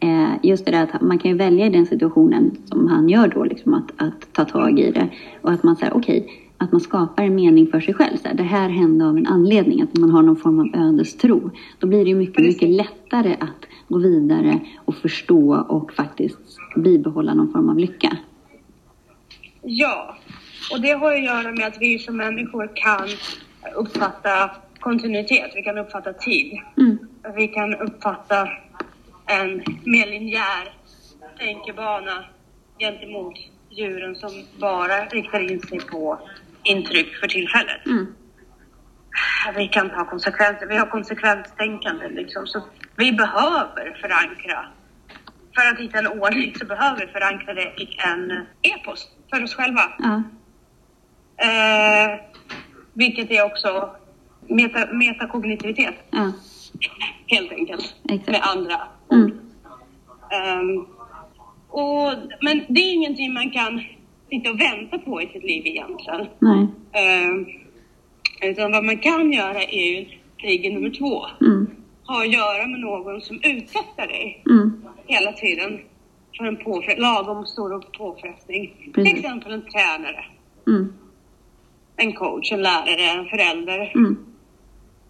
Eh, 0.02 0.34
just 0.44 0.66
det 0.66 0.72
där 0.72 0.84
att 0.84 1.02
man 1.02 1.20
kan 1.20 1.32
ju 1.32 1.38
välja 1.38 1.66
i 1.66 1.70
den 1.70 1.86
situationen 1.86 2.52
som 2.66 2.88
han 2.88 3.10
gör 3.10 3.28
då, 3.28 3.44
liksom 3.44 3.74
att, 3.74 3.92
att 3.98 4.34
ta 4.34 4.46
tag 4.46 4.80
i 4.80 4.92
det. 4.92 5.10
Och 5.42 5.52
att 5.52 5.64
man 5.64 5.76
säger 5.76 5.98
okej, 5.98 6.28
att 6.58 6.72
man 6.72 6.82
skapar 6.82 7.24
en 7.24 7.36
mening 7.36 7.68
för 7.68 7.82
sig 7.82 7.94
själv. 7.94 8.18
Så 8.18 8.28
här, 8.28 8.36
det 8.36 8.44
här 8.44 8.70
hände 8.70 9.06
av 9.06 9.18
en 9.18 9.28
anledning, 9.28 9.82
att 9.82 9.98
man 9.98 10.10
har 10.12 10.22
någon 10.22 10.36
form 10.36 10.60
av 10.60 10.82
ödestro. 10.82 11.52
Då 11.80 11.88
blir 11.88 12.04
det 12.04 12.10
ju 12.10 12.16
mycket, 12.16 12.44
mycket 12.44 12.70
lättare 12.70 13.34
att 13.40 13.66
gå 13.88 13.98
vidare 13.98 14.60
och 14.86 14.96
förstå 14.96 15.66
och 15.68 15.94
faktiskt 15.94 16.58
bibehålla 16.76 17.34
någon 17.34 17.52
form 17.52 17.70
av 17.70 17.78
lycka. 17.78 18.18
ja, 19.62 20.18
och 20.72 20.82
det 20.82 20.92
har 20.92 21.14
att 21.14 21.24
göra 21.24 21.52
med 21.52 21.68
att 21.68 21.78
vi 21.80 22.00
som 22.00 22.18
människor 22.18 22.72
kan 22.76 23.08
uppfatta 23.76 24.52
kontinuitet, 24.80 25.52
vi 25.56 25.62
kan 25.62 25.78
uppfatta 25.78 26.14
tid. 26.14 26.60
Mm. 26.78 26.98
Vi 27.36 27.48
kan 27.48 27.76
uppfatta 27.76 28.48
en 29.30 29.64
mer 29.86 30.06
linjär 30.06 30.74
tänkebana 31.40 32.26
gentemot 32.80 33.34
djuren 33.70 34.16
som 34.16 34.30
bara 34.60 35.06
riktar 35.06 35.40
in 35.52 35.62
sig 35.62 35.80
på 35.80 36.20
intryck 36.64 37.16
för 37.16 37.28
tillfället. 37.28 37.86
Mm. 37.86 38.16
Vi 39.56 39.68
kan 39.68 39.90
ta 39.90 40.06
konsekvenser, 40.06 40.68
vi 40.68 40.78
har 40.78 40.86
konsekvenstänkande 40.86 42.10
liksom, 42.10 42.48
så 42.48 42.62
vi 42.96 43.12
behöver 43.12 43.98
förankra. 44.02 44.66
För 45.56 45.74
att 45.74 45.80
hitta 45.80 46.00
en 46.00 46.08
ordning 46.08 46.56
så 46.56 46.66
behöver 46.66 47.06
vi 47.06 47.12
förankra 47.12 47.54
det 47.54 47.82
i 47.82 47.98
en 48.08 48.46
epos 48.62 49.08
för 49.30 49.44
oss 49.44 49.56
själva. 49.56 49.82
Ja. 50.00 50.24
Eh, 51.46 52.20
vilket 52.94 53.32
är 53.32 53.46
också 53.46 53.96
meta, 54.48 54.94
metakognitivitet, 54.94 55.96
Ja. 56.12 56.32
helt 57.28 57.52
enkelt. 57.52 57.96
Exakt. 58.10 58.30
Med 58.32 58.42
andra 58.44 58.88
Mm. 59.12 59.32
Ehm, 60.32 60.86
och, 61.70 62.14
men 62.42 62.62
det 62.70 62.82
är 62.82 62.94
ingenting 62.94 63.34
man 63.34 63.50
kan 63.50 63.82
sitta 64.30 64.50
och 64.52 64.60
vänta 64.62 65.00
på 65.00 65.22
i 65.22 65.28
sitt 65.28 65.44
liv 65.44 65.66
egentligen. 65.68 66.28
Nej. 66.40 66.68
Ehm, 66.94 67.46
utan 68.42 68.72
vad 68.72 68.84
man 68.84 68.98
kan 68.98 69.32
göra 69.34 69.64
är 69.64 69.86
ju 70.00 70.06
steg 70.38 70.74
nummer 70.74 70.90
två. 70.90 71.26
Mm. 71.42 71.68
Ha 72.08 72.22
att 72.22 72.34
göra 72.34 72.68
med 72.68 72.80
någon 72.80 73.22
som 73.22 73.36
utsätter 73.44 74.08
dig 74.08 74.44
Mm. 74.50 74.84
hela 75.08 75.32
tiden 75.34 75.80
för 76.38 76.46
en 76.46 76.58
påfre- 76.58 77.00
lagom 77.00 77.46
stor 77.46 77.80
påfrestning. 77.98 78.74
Precis. 78.94 79.12
Till 79.14 79.20
exempel 79.26 79.52
en 79.52 79.62
tränare, 79.62 80.26
Mm. 80.68 80.94
en 81.96 82.14
coach, 82.14 82.52
en 82.52 82.62
lärare, 82.62 83.02
en 83.20 83.26
förälder. 83.26 83.92
Mm. 83.96 84.18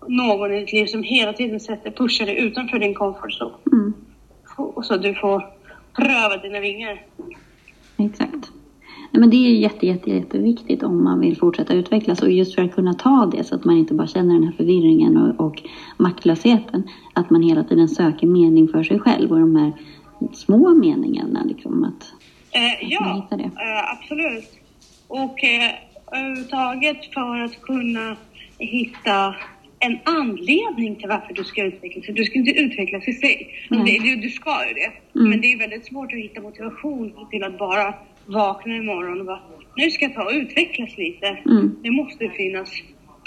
Någon 0.07 0.51
i 0.53 0.59
ditt 0.59 0.73
liv 0.73 0.85
som 0.85 1.03
hela 1.03 1.33
tiden 1.33 1.59
sätter, 1.59 1.91
pushar 1.91 2.25
dig 2.25 2.39
utanför 2.39 2.79
din 2.79 2.95
comfort 2.95 3.41
zone. 3.41 3.55
Mm. 3.71 3.93
Och 4.57 4.85
så 4.85 4.97
du 4.97 5.15
får 5.15 5.45
pröva 5.95 6.37
dina 6.37 6.59
vingar. 6.59 7.05
Exakt. 7.97 8.51
Nej, 9.11 9.19
men 9.19 9.29
det 9.29 9.35
är 9.35 9.53
jätte, 9.55 9.87
jätte, 9.87 10.09
jätteviktigt 10.09 10.83
om 10.83 11.03
man 11.03 11.19
vill 11.19 11.37
fortsätta 11.37 11.73
utvecklas 11.73 12.21
och 12.21 12.31
just 12.31 12.55
för 12.55 12.63
att 12.63 12.75
kunna 12.75 12.93
ta 12.93 13.29
det 13.31 13.43
så 13.43 13.55
att 13.55 13.65
man 13.65 13.77
inte 13.77 13.93
bara 13.93 14.07
känner 14.07 14.33
den 14.33 14.43
här 14.43 14.51
förvirringen 14.51 15.17
och, 15.17 15.45
och 15.45 15.61
maktlösheten. 15.97 16.83
Att 17.13 17.29
man 17.29 17.43
hela 17.43 17.63
tiden 17.63 17.89
söker 17.89 18.27
mening 18.27 18.67
för 18.67 18.83
sig 18.83 18.99
själv 18.99 19.31
och 19.31 19.39
de 19.39 19.55
här 19.55 19.73
små 20.33 20.73
meningarna 20.73 21.43
liksom 21.43 21.83
att 21.83 22.13
Eh, 22.51 23.01
man 23.01 23.27
ja, 23.29 23.37
eh, 23.39 23.91
absolut. 23.91 24.49
Och 25.07 25.43
eh, 25.43 25.71
överhuvudtaget 26.11 27.13
för 27.13 27.43
att 27.43 27.61
kunna 27.61 28.17
hitta 28.57 29.35
en 29.79 29.99
anledning 30.03 30.95
till 30.95 31.09
varför 31.09 31.33
du 31.33 31.43
ska 31.43 31.63
utvecklas. 31.63 32.05
Du 32.09 32.23
ska 32.23 32.39
inte 32.39 32.51
utvecklas 32.51 33.07
i 33.07 33.13
sig. 33.13 33.53
Nej. 33.69 33.83
det, 33.85 34.09
du, 34.09 34.15
du 34.15 34.29
ska 34.29 34.67
ju 34.67 34.73
det. 34.73 35.19
Mm. 35.19 35.29
Men 35.29 35.41
det 35.41 35.53
är 35.53 35.57
väldigt 35.57 35.85
svårt 35.85 36.13
att 36.13 36.19
hitta 36.19 36.41
motivation 36.41 37.13
till 37.31 37.43
att 37.43 37.57
bara 37.57 37.93
vakna 38.25 38.75
imorgon 38.75 39.19
och 39.19 39.25
bara 39.25 39.39
nu 39.75 39.89
ska 39.91 40.05
jag 40.05 40.13
ta 40.13 40.23
och 40.23 40.31
utvecklas 40.33 40.97
lite. 40.97 41.27
Mm. 41.27 41.75
Det 41.83 41.91
måste 41.91 42.29
finnas 42.29 42.73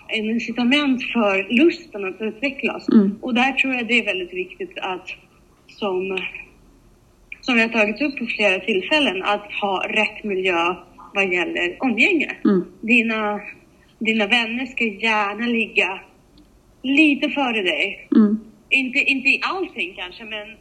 en 0.08 0.30
incitament 0.30 1.02
för 1.02 1.46
lusten 1.50 2.04
att 2.04 2.20
utvecklas. 2.20 2.88
Mm. 2.88 3.18
Och 3.20 3.34
där 3.34 3.52
tror 3.52 3.74
jag 3.74 3.88
det 3.88 3.98
är 3.98 4.04
väldigt 4.04 4.34
viktigt 4.34 4.78
att 4.78 5.08
som 5.66 6.18
som 7.42 7.54
vi 7.54 7.60
har 7.62 7.68
tagit 7.68 8.02
upp 8.02 8.18
på 8.18 8.26
flera 8.26 8.60
tillfällen, 8.60 9.22
att 9.22 9.52
ha 9.60 9.86
rätt 9.88 10.24
miljö 10.24 10.74
vad 11.14 11.32
gäller 11.32 11.76
umgänge. 11.84 12.36
Mm. 12.44 12.64
Dina, 12.80 13.40
dina 13.98 14.26
vänner 14.26 14.66
ska 14.66 14.84
gärna 14.84 15.46
ligga 15.46 16.00
lite 16.82 17.28
före 17.28 17.62
dig. 17.62 18.08
Mm. 18.16 18.40
Inte, 18.68 18.98
inte 18.98 19.28
i 19.28 19.40
allting 19.42 19.94
kanske, 19.96 20.24
men 20.24 20.56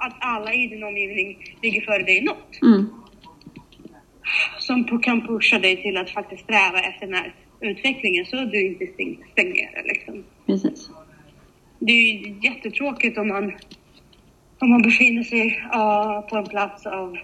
att 0.00 0.16
alla 0.20 0.54
i 0.54 0.66
din 0.66 0.84
omgivning 0.84 1.56
ligger 1.62 1.80
före 1.80 2.02
dig 2.02 2.18
i 2.18 2.20
något. 2.20 2.62
Mm. 2.62 2.86
Som 4.58 5.00
kan 5.02 5.26
pusha 5.26 5.58
dig 5.58 5.82
till 5.82 5.96
att 5.96 6.10
faktiskt 6.10 6.42
sträva 6.42 6.80
efter 6.80 7.06
den 7.06 7.14
här 7.14 7.34
utvecklingen 7.60 8.26
så 8.26 8.36
att 8.36 8.50
du 8.50 8.66
inte 8.66 8.86
stagnerar. 9.32 9.82
Liksom. 9.84 10.24
Precis. 10.46 10.90
Det 11.78 11.92
är 11.92 12.02
ju 12.02 12.38
jättetråkigt 12.42 13.18
om 13.18 13.28
man, 13.28 13.52
om 14.58 14.70
man 14.70 14.82
befinner 14.82 15.22
sig 15.22 15.68
ja, 15.72 16.26
på 16.30 16.36
en 16.36 16.46
plats 16.46 16.86
av 16.86 17.18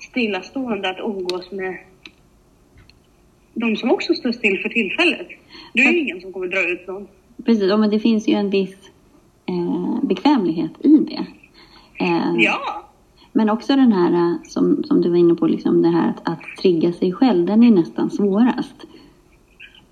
stillastående 0.00 0.90
att 0.90 0.98
umgås 0.98 1.50
med 1.52 1.78
de 3.54 3.76
som 3.76 3.90
också 3.90 4.14
står 4.14 4.32
still 4.32 4.62
för 4.62 4.68
tillfället. 4.68 5.28
Det 5.72 5.80
är 5.80 5.92
ju 5.92 5.98
ingen 5.98 6.20
som 6.20 6.32
kommer 6.32 6.46
dra 6.46 6.68
ut 6.68 6.86
någon. 6.86 7.08
Precis, 7.44 7.68
men 7.78 7.90
det 7.90 7.98
finns 7.98 8.28
ju 8.28 8.32
en 8.32 8.50
viss 8.50 8.90
eh, 9.46 10.04
bekvämlighet 10.06 10.72
i 10.80 10.96
det. 10.98 11.26
Eh, 12.04 12.32
Ja, 12.36 12.88
Men 13.32 13.50
också 13.50 13.76
den 13.76 13.92
här 13.92 14.12
eh, 14.12 14.42
som, 14.44 14.84
som 14.84 15.00
du 15.00 15.08
var 15.10 15.16
inne 15.16 15.34
på, 15.34 15.46
liksom 15.46 15.82
det 15.82 15.88
här 15.88 16.08
att, 16.10 16.28
att 16.28 16.42
trigga 16.62 16.92
sig 16.92 17.12
själv, 17.12 17.46
den 17.46 17.62
är 17.62 17.70
nästan 17.70 18.10
svårast. 18.10 18.84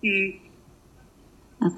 mm, 0.02 0.32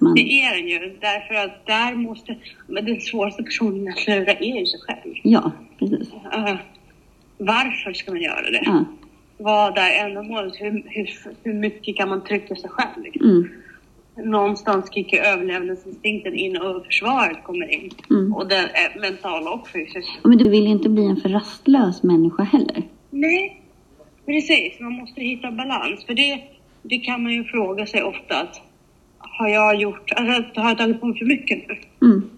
man, 0.01 0.15
det 0.15 0.21
är 0.21 0.57
den 0.57 0.69
ju. 0.69 0.97
Därför 1.01 1.35
att 1.35 1.67
där 1.67 1.95
måste... 1.95 2.37
Men 2.67 2.85
den 2.85 3.01
svåraste 3.01 3.43
personen 3.43 3.89
att 3.89 4.07
lura 4.07 4.33
är 4.33 4.59
ju 4.61 4.67
sig 4.67 4.81
själv. 4.81 5.15
ja, 5.23 5.53
precis. 5.79 6.13
Uh, 6.13 6.57
varför 7.39 7.93
ska 7.93 8.11
man 8.13 8.21
göra 8.21 8.51
det? 8.51 8.63
Ja. 8.65 8.85
Vad 9.39 9.79
är 9.79 10.07
ändamålet? 10.07 10.55
Hur, 10.61 10.83
hur, 10.87 11.11
hur 11.43 11.55
mycket 11.55 11.97
kan 11.97 12.09
man 12.09 12.25
trycka 12.25 12.57
sig 12.57 12.71
själv? 12.71 13.03
Liksom? 13.05 13.31
Mm, 13.31 13.49
någonstans 14.25 14.95
kickar 14.95 15.19
överlevnadsinstinkten 15.25 16.35
in 16.35 16.57
och 16.57 16.85
försvaret 16.87 17.45
kommer 17.45 17.73
in. 17.73 17.91
Mm. 18.11 18.33
Och 18.35 18.49
den 18.49 18.65
är 18.65 19.01
mental 19.01 19.49
och 19.49 19.69
fysisk. 19.69 20.09
Ja, 20.23 20.29
Men 20.29 20.39
du 20.39 20.51
vill 20.51 20.65
ju 20.65 20.71
inte 20.71 20.89
bli 20.89 21.05
en 21.07 21.17
för 21.17 21.29
rastlös 21.29 22.03
människa 22.03 22.43
heller. 22.43 22.83
Nej, 23.11 23.63
precis. 24.27 24.81
Man 24.81 24.93
måste 24.93 25.21
hitta 25.21 25.51
balans. 25.53 26.05
För 26.07 26.15
det, 26.15 26.43
det 26.83 26.99
kan 26.99 27.23
man 27.23 27.33
ju 27.33 27.45
fråga 27.45 27.87
sig 27.87 28.03
ofta 28.03 28.41
att 28.41 28.61
har 29.19 29.49
jag 29.49 29.81
gjort, 29.81 30.13
alltså, 30.17 30.61
har 30.61 30.69
jag 30.69 30.79
tagit 30.79 31.01
på 31.01 31.07
mig 31.07 31.19
för 31.19 31.27
mycket 31.27 31.59
nu? 31.69 31.77
Mm, 32.07 32.31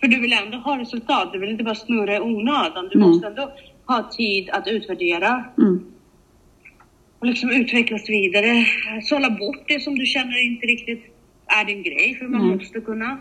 För 0.00 0.06
du 0.08 0.20
vill 0.20 0.32
ändå 0.32 0.58
ha 0.58 0.78
resultat. 0.78 1.32
Du 1.32 1.38
vill 1.38 1.50
inte 1.50 1.64
bara 1.64 1.74
snurra 1.74 2.16
i 2.16 2.20
onödan. 2.20 2.88
Du 2.92 2.98
Nej. 2.98 3.08
måste 3.08 3.26
ändå 3.26 3.52
ha 3.86 4.10
tid 4.16 4.50
att 4.50 4.68
utvärdera 4.68 5.44
mm, 5.58 5.84
och 7.20 7.26
liksom 7.26 7.50
utvecklas 7.50 8.08
vidare. 8.08 8.64
Sålla 9.02 9.30
bort 9.30 9.64
det 9.68 9.80
som 9.80 9.98
du 9.98 10.06
känner 10.06 10.44
inte 10.44 10.66
riktigt 10.66 11.04
är 11.46 11.64
din 11.64 11.82
grej, 11.82 12.16
för 12.18 12.26
man 12.26 12.46
Nej. 12.46 12.56
måste 12.56 12.80
kunna 12.80 13.18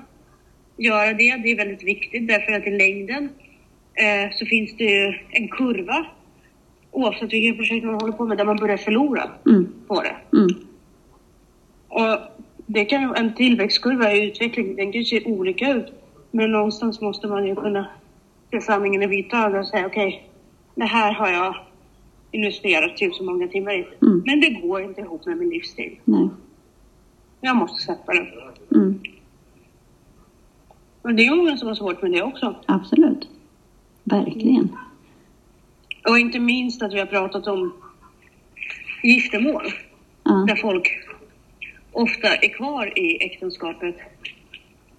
göra 0.77 1.13
det. 1.13 1.35
Det 1.43 1.51
är 1.51 1.55
väldigt 1.57 1.83
viktigt 1.83 2.27
därför 2.27 2.51
att 2.51 2.67
i 2.67 2.71
längden 2.71 3.29
eh, 3.93 4.31
så 4.31 4.45
finns 4.45 4.77
det 4.77 4.83
ju 4.83 5.13
en 5.29 5.47
kurva 5.47 6.05
oavsett 6.91 7.33
vilket 7.33 7.57
projekt 7.57 7.85
man 7.85 7.93
håller 8.01 8.13
på 8.13 8.25
med 8.25 8.37
där 8.37 8.45
man 8.45 8.57
börjar 8.57 8.77
förlora 8.77 9.23
mm, 9.45 9.67
på 9.87 10.01
det. 10.01 10.37
mm, 10.37 10.49
Och 11.87 12.19
det 12.65 12.85
kan 12.85 13.15
en 13.15 13.35
tillväxtkurva 13.35 14.13
i 14.13 14.27
utveckling, 14.27 14.75
den 14.75 14.91
kan 14.91 15.01
ju 15.01 15.05
se 15.05 15.23
olika 15.23 15.71
ut. 15.71 15.93
Men 16.31 16.51
någonstans 16.51 17.01
måste 17.01 17.27
man 17.27 17.47
ju 17.47 17.55
kunna 17.55 17.87
se 18.51 18.61
sanningen 18.61 19.03
i 19.03 19.07
vitögat 19.07 19.61
och 19.61 19.67
säga 19.67 19.85
okej, 19.85 20.29
det 20.75 20.85
här 20.85 21.11
har 21.11 21.29
jag 21.29 21.55
investerat 22.31 22.99
så 23.13 23.23
många 23.23 23.47
timmar 23.47 23.73
i. 23.73 23.87
Mm. 24.01 24.23
Men 24.25 24.39
det 24.41 24.49
går 24.49 24.81
inte 24.81 25.01
ihop 25.01 25.25
med 25.25 25.37
min 25.37 25.49
livsstil. 25.49 25.99
nej, 26.05 26.27
Jag 27.41 27.55
måste 27.55 27.83
släppa 27.83 28.13
det. 28.13 28.27
mm, 28.75 28.99
Och 31.01 31.13
det 31.15 31.25
är 31.25 31.35
många 31.35 31.57
som 31.57 31.67
har 31.67 31.75
svårt 31.75 32.01
med 32.01 32.11
det 32.11 32.21
också. 32.23 32.55
absolut. 32.65 33.27
Verkligen. 34.03 34.75
Och 36.09 36.19
inte 36.19 36.39
minst 36.39 36.81
att 36.81 36.93
vi 36.93 36.99
har 36.99 37.05
pratat 37.05 37.47
om 37.47 37.73
giftermål. 39.03 39.63
Ja, 40.23 40.31
Där 40.47 40.55
folk 40.55 40.87
ofta 41.91 42.27
är 42.35 42.49
kvar 42.57 42.99
i 42.99 43.23
äktenskapet 43.23 43.95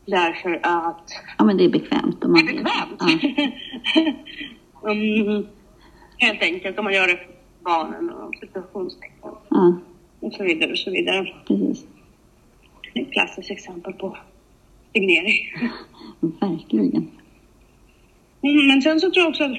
därför 0.07 0.61
att 0.63 1.11
ja 1.39 1.45
men 1.45 1.57
det 1.57 1.65
är 1.65 1.69
bekvämt. 1.69 2.25
Om 2.25 2.35
det 2.35 2.43
man 2.43 2.49
är 2.49 2.53
bekvämt. 2.63 3.03
Ja, 4.83 4.91
mm, 4.91 5.47
helt 6.21 6.43
enkelt 6.43 6.79
om 6.79 6.85
man 6.85 6.95
gör 6.95 7.09
det 7.09 7.17
för 7.17 7.27
barnen 7.65 8.11
och 8.11 8.35
situationstecken 8.41 9.17
ja, 9.51 9.81
och 10.21 10.33
så 10.33 10.45
vidare 10.45 10.71
och 10.71 10.79
så 10.79 10.91
vidare. 10.91 11.35
precis. 11.49 11.87
Ett 12.95 13.13
klassiskt 13.13 13.51
exempel 13.51 13.93
på 13.93 14.17
signering. 14.93 15.53
Verkligen. 16.21 17.11
Mm, 18.43 18.67
men 18.69 18.83
sen 18.83 19.01
så 19.01 19.11
tror 19.11 19.23
jag 19.23 19.29
också 19.31 19.45
att 19.45 19.57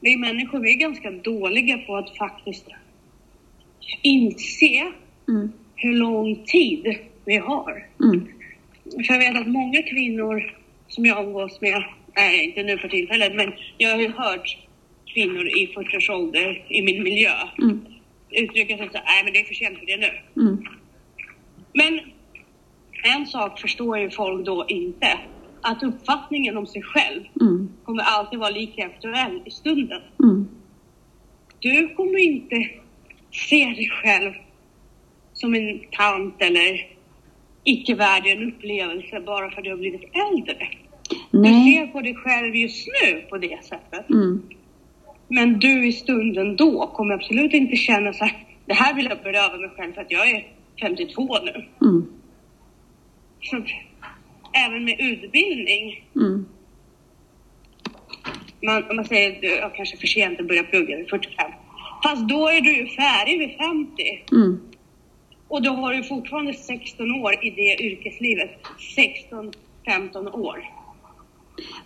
vi 0.00 0.16
människor, 0.16 0.58
vi 0.60 0.70
är 0.74 0.78
ganska 0.78 1.10
dåliga 1.10 1.78
på 1.78 1.96
att 1.96 2.16
faktiskt 2.16 2.66
inse 4.02 4.92
Mm, 5.28 5.52
hur 5.76 5.94
lång 5.94 6.36
tid 6.46 6.96
vi 7.24 7.36
har. 7.36 7.86
mm, 8.02 8.28
För 9.06 9.14
jag 9.14 9.18
vet 9.18 9.40
att 9.40 9.48
många 9.48 9.82
kvinnor 9.82 10.56
som 10.88 11.06
jag 11.06 11.24
umgås 11.24 11.60
med, 11.60 11.84
nej 12.16 12.44
inte 12.44 12.62
nu 12.62 12.78
för 12.78 12.88
tillfället, 12.88 13.34
men 13.34 13.52
jag 13.78 13.90
har 13.90 13.98
ju 13.98 14.08
hört 14.12 14.58
kvinnor 15.14 15.46
i 15.46 15.66
40 15.74 16.12
ålder 16.12 16.64
i 16.68 16.82
min 16.82 17.02
miljö 17.02 17.30
mm, 17.62 17.80
uttrycka 18.30 18.76
sig 18.76 18.86
så 18.92 18.98
nej 19.04 19.24
men 19.24 19.32
det 19.32 19.38
är 19.40 19.44
för 19.44 19.54
sent 19.54 19.78
för 19.78 19.86
det 19.86 19.96
nu. 19.96 20.10
mm, 20.42 20.64
Men 21.74 22.00
en 23.16 23.26
sak 23.26 23.60
förstår 23.60 23.98
ju 23.98 24.10
folk 24.10 24.46
då 24.46 24.64
inte. 24.68 25.18
att 25.62 25.82
uppfattningen 25.82 26.56
om 26.56 26.66
sig 26.66 26.82
själv 26.82 27.22
Mm. 27.40 27.68
kommer 27.84 28.02
alltid 28.02 28.38
vara 28.38 28.50
lika 28.50 28.86
aktuell 28.86 29.42
i 29.46 29.50
stunden. 29.50 30.02
Mm. 30.22 30.48
Du 31.58 31.88
kommer 31.94 32.18
inte 32.18 32.68
se 33.30 33.64
dig 33.64 33.88
själv 33.90 34.32
som 35.32 35.54
en 35.54 35.80
tant 35.92 36.42
eller 36.42 36.86
icke 37.64 37.94
värd 37.94 38.26
en 38.26 38.48
upplevelse 38.48 39.20
bara 39.20 39.50
för 39.50 39.58
att 39.58 39.64
du 39.64 39.70
har 39.70 39.76
blivit 39.76 40.02
äldre. 40.32 40.68
Du 41.30 41.38
Nej. 41.40 41.64
ser 41.76 41.86
på 41.86 42.00
dig 42.00 42.14
själv 42.14 42.56
just 42.56 42.88
nu 43.02 43.20
på 43.20 43.38
det 43.38 43.64
sättet. 43.64 44.10
Mm. 44.10 44.42
Men 45.28 45.58
du 45.58 45.86
i 45.86 45.92
stunden 45.92 46.56
då 46.56 46.86
kommer 46.86 47.14
absolut 47.14 47.52
inte 47.52 47.76
känna 47.76 48.12
så 48.12 48.24
här, 48.24 48.46
det 48.66 48.74
här 48.74 48.94
vill 48.94 49.06
jag 49.06 49.18
beröva 49.22 49.56
mig 49.56 49.70
själv 49.76 49.92
för 49.92 50.00
att 50.00 50.10
jag 50.10 50.30
är 50.30 50.46
52 50.80 51.38
nu. 51.44 51.64
Mm. 51.82 52.06
Så 53.42 53.62
även 54.52 54.84
med 54.84 54.96
utbildning, 55.00 56.04
Mm. 56.16 56.46
man, 58.62 58.96
man 58.96 59.04
säger 59.04 59.32
att 59.32 59.40
du 59.40 59.56
är 59.56 59.70
kanske 59.76 59.96
för 59.96 60.06
sent 60.06 60.40
att 60.40 60.48
börja 60.48 60.64
plugga 60.64 60.96
vid 60.96 61.08
45. 61.08 61.50
Fast 62.02 62.28
då 62.28 62.48
är 62.48 62.60
du 62.60 62.76
ju 62.76 62.86
färdig 62.86 63.38
vid 63.38 63.56
50. 63.56 64.24
Mm. 64.32 64.60
Och 65.48 65.62
då 65.62 65.70
har 65.70 65.94
du 65.94 66.02
fortfarande 66.04 66.54
16 66.54 67.12
år 67.12 67.44
i 67.44 67.50
det 67.50 67.82
yrkeslivet. 67.82 68.50
16-15 68.96 70.30
år. 70.32 70.64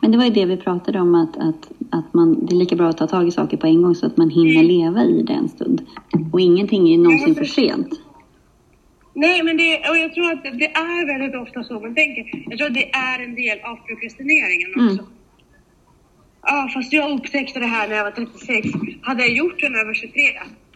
Men 0.01 0.13
det 0.13 0.19
var 0.19 0.25
ju 0.25 0.31
det 0.31 0.45
vi 0.45 0.57
pratade 0.57 1.01
om 1.01 1.15
att, 1.15 1.37
att, 1.37 1.73
att 1.91 2.15
man, 2.15 2.47
det 2.47 2.55
är 2.55 2.59
lika 2.59 2.77
bra 2.77 2.89
att 2.89 2.99
ta 2.99 3.07
tag 3.07 3.29
i 3.29 3.31
saker 3.31 3.57
på 3.57 3.67
en 3.67 3.83
gång 3.83 3.95
så 3.95 4.07
att 4.07 4.17
man 4.17 4.31
hinner 4.31 4.63
leva 4.63 5.05
i 5.05 5.23
det 5.23 5.33
en 5.33 5.49
stund. 5.49 5.87
Och 6.33 6.41
ingenting 6.41 6.89
är 6.89 6.93
ju 6.93 7.03
någonsin 7.03 7.35
för 7.35 7.45
sent. 7.45 8.01
Nej, 9.15 9.43
men 9.43 9.57
det, 9.57 9.89
och 9.91 9.97
jag 9.97 10.15
tror 10.15 10.33
att 10.33 10.43
det 10.43 10.71
är 10.75 11.07
väldigt 11.07 11.41
ofta 11.41 11.65
så 11.65 11.75
man 11.81 11.95
tänker. 11.95 12.45
Jag 12.51 12.59
tror 12.59 12.69
att 12.69 12.75
det 12.75 12.91
är 12.95 13.25
en 13.25 13.35
del 13.35 13.59
av 13.61 13.77
prokrastineringen 13.77 14.71
också. 14.71 15.03
Mm. 15.03 15.13
Ja, 16.43 16.71
fast 16.75 16.93
jag 16.93 17.11
upptäckte 17.13 17.59
det 17.61 17.67
här 17.67 17.89
när 17.89 17.97
jag 17.97 18.05
var 18.05 18.11
36. 18.11 18.69
Hade 19.03 19.23
jag 19.23 19.33
gjort 19.37 19.61
den 19.61 19.75
över 19.75 19.95
23, 19.95 20.23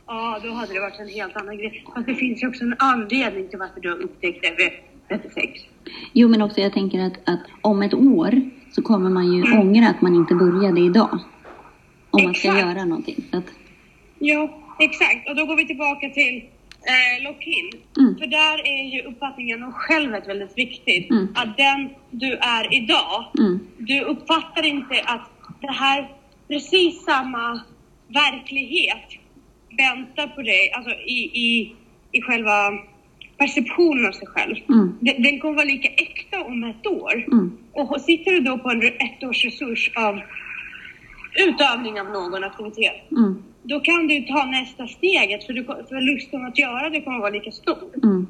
ja 0.07 0.41
då 0.43 0.51
hade 0.51 0.73
det 0.73 0.81
varit 0.81 1.01
en 1.01 1.09
helt 1.09 1.37
annan 1.37 1.57
grej. 1.59 1.85
Fast 1.95 2.07
det 2.07 2.15
finns 2.15 2.43
ju 2.43 2.49
också 2.49 2.65
en 2.65 2.75
anledning 2.79 3.49
till 3.49 3.59
varför 3.59 3.81
du 3.81 3.89
har 3.91 3.99
upptäckt 3.99 4.43
det 4.43 4.55
vid 4.59 4.71
36. 5.21 5.61
Jo, 6.13 6.29
men 6.29 6.43
också 6.43 6.61
jag 6.61 6.73
tänker 6.73 7.01
att, 7.01 7.13
att 7.25 7.41
om 7.61 7.83
ett 7.83 7.95
år 7.95 8.51
så 8.77 8.83
kommer 8.83 9.11
man 9.11 9.33
ju 9.33 9.41
Mm. 9.47 9.61
ångra 9.61 9.89
att 9.89 10.01
man 10.03 10.15
inte 10.15 10.35
började 10.35 10.81
idag. 10.81 11.19
Om 12.11 12.23
man 12.25 12.35
ska 12.35 12.49
Exakt. 12.49 12.67
göra 12.67 12.85
någonting. 12.85 13.25
Så 13.31 13.37
att, 13.39 13.45
Ja, 14.19 14.41
exakt. 14.79 15.29
Och 15.29 15.37
då 15.37 15.47
går 15.47 15.57
vi 15.57 15.67
tillbaka 15.67 16.09
till 16.11 16.37
eh, 16.95 17.25
lock-in. 17.25 17.71
Mm. 17.99 18.17
För 18.19 18.27
där 18.27 18.57
är 18.75 18.85
ju 18.95 19.03
uppfattningen 19.03 19.63
om 19.63 19.73
självet 19.73 20.29
väldigt 20.29 20.59
viktigt. 20.59 21.11
Mm. 21.11 21.29
Att 21.35 21.57
den 21.57 21.91
du 22.11 22.33
är 22.33 22.75
idag, 22.75 23.25
mm, 23.39 23.61
du 23.79 24.01
uppfattar 24.01 24.67
inte 24.67 24.95
att 25.05 25.31
det 25.61 25.73
här 25.73 26.11
precis 26.49 27.05
samma 27.05 27.61
verklighet 28.09 29.09
väntar 29.79 30.27
på 30.27 30.43
dig, 30.43 30.73
alltså 30.77 30.91
i, 30.91 31.19
i, 31.47 31.75
i 32.13 32.23
själva 32.23 32.53
perceptionen 33.39 34.07
av 34.07 34.13
sig 34.13 34.27
själv. 34.27 34.57
mm, 34.69 34.99
Den, 35.01 35.23
den 35.23 35.41
kommer 35.41 35.55
vara 35.55 35.65
lika 35.67 35.89
äkta 35.89 36.45
om 36.45 36.65
ett 36.65 36.87
år. 36.87 37.25
mm, 37.33 37.53
Och 37.73 38.01
sitter 38.01 38.33
du 38.33 38.41
då 38.41 38.59
på 38.59 38.71
en 38.71 38.83
ettårsresurs 38.83 39.91
av 39.97 40.21
utövning 41.49 42.01
av 42.01 42.07
någon 42.11 42.45
aktivitet, 42.45 43.11
mm, 43.11 43.43
då 43.63 43.81
kan 43.81 44.07
du 44.07 44.21
ta 44.23 44.45
nästa 44.45 44.87
steget 44.89 45.45
för, 45.47 45.53
du, 45.53 45.65
för 45.65 46.01
lusten 46.15 46.47
att 46.47 46.59
göra 46.59 46.91
det 46.91 47.01
kommer 47.01 47.19
vara 47.19 47.31
lika 47.31 47.51
stor. 47.53 47.79
mm. 48.03 48.27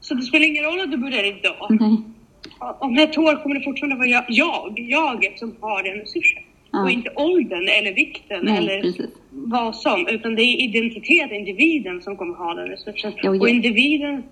Så 0.00 0.14
det 0.14 0.22
spelar 0.22 0.46
ingen 0.46 0.64
roll 0.64 0.80
att 0.80 0.90
du 0.90 0.96
börjar 0.96 1.24
idag. 1.24 1.66
Nej. 1.80 1.96
Om 2.80 2.98
ett 2.98 3.18
år 3.18 3.42
kommer 3.42 3.54
det 3.54 3.64
fortfarande 3.64 3.96
vara 3.96 4.06
jag, 4.06 4.24
jag 4.28 4.80
jaget 4.80 5.38
som 5.38 5.56
har 5.60 5.82
den 5.82 5.94
resursen. 5.98 6.42
Och 6.84 6.90
inte 6.90 7.10
åldern 7.16 7.68
eller 7.68 7.92
vikten 7.94 8.40
Nej, 8.44 8.56
eller 8.58 8.80
precis. 8.80 9.06
vad 9.30 9.76
som. 9.76 10.06
Utan 10.08 10.34
det 10.34 10.42
är 10.42 10.62
identitet, 10.62 11.30
individen 11.32 12.02
som 12.02 12.16
kommer 12.16 12.34
ha 12.34 12.54
den 12.54 12.68
resursen. 12.68 13.12
Ja, 13.22 13.30
och 13.30 13.48
individen 13.48 14.22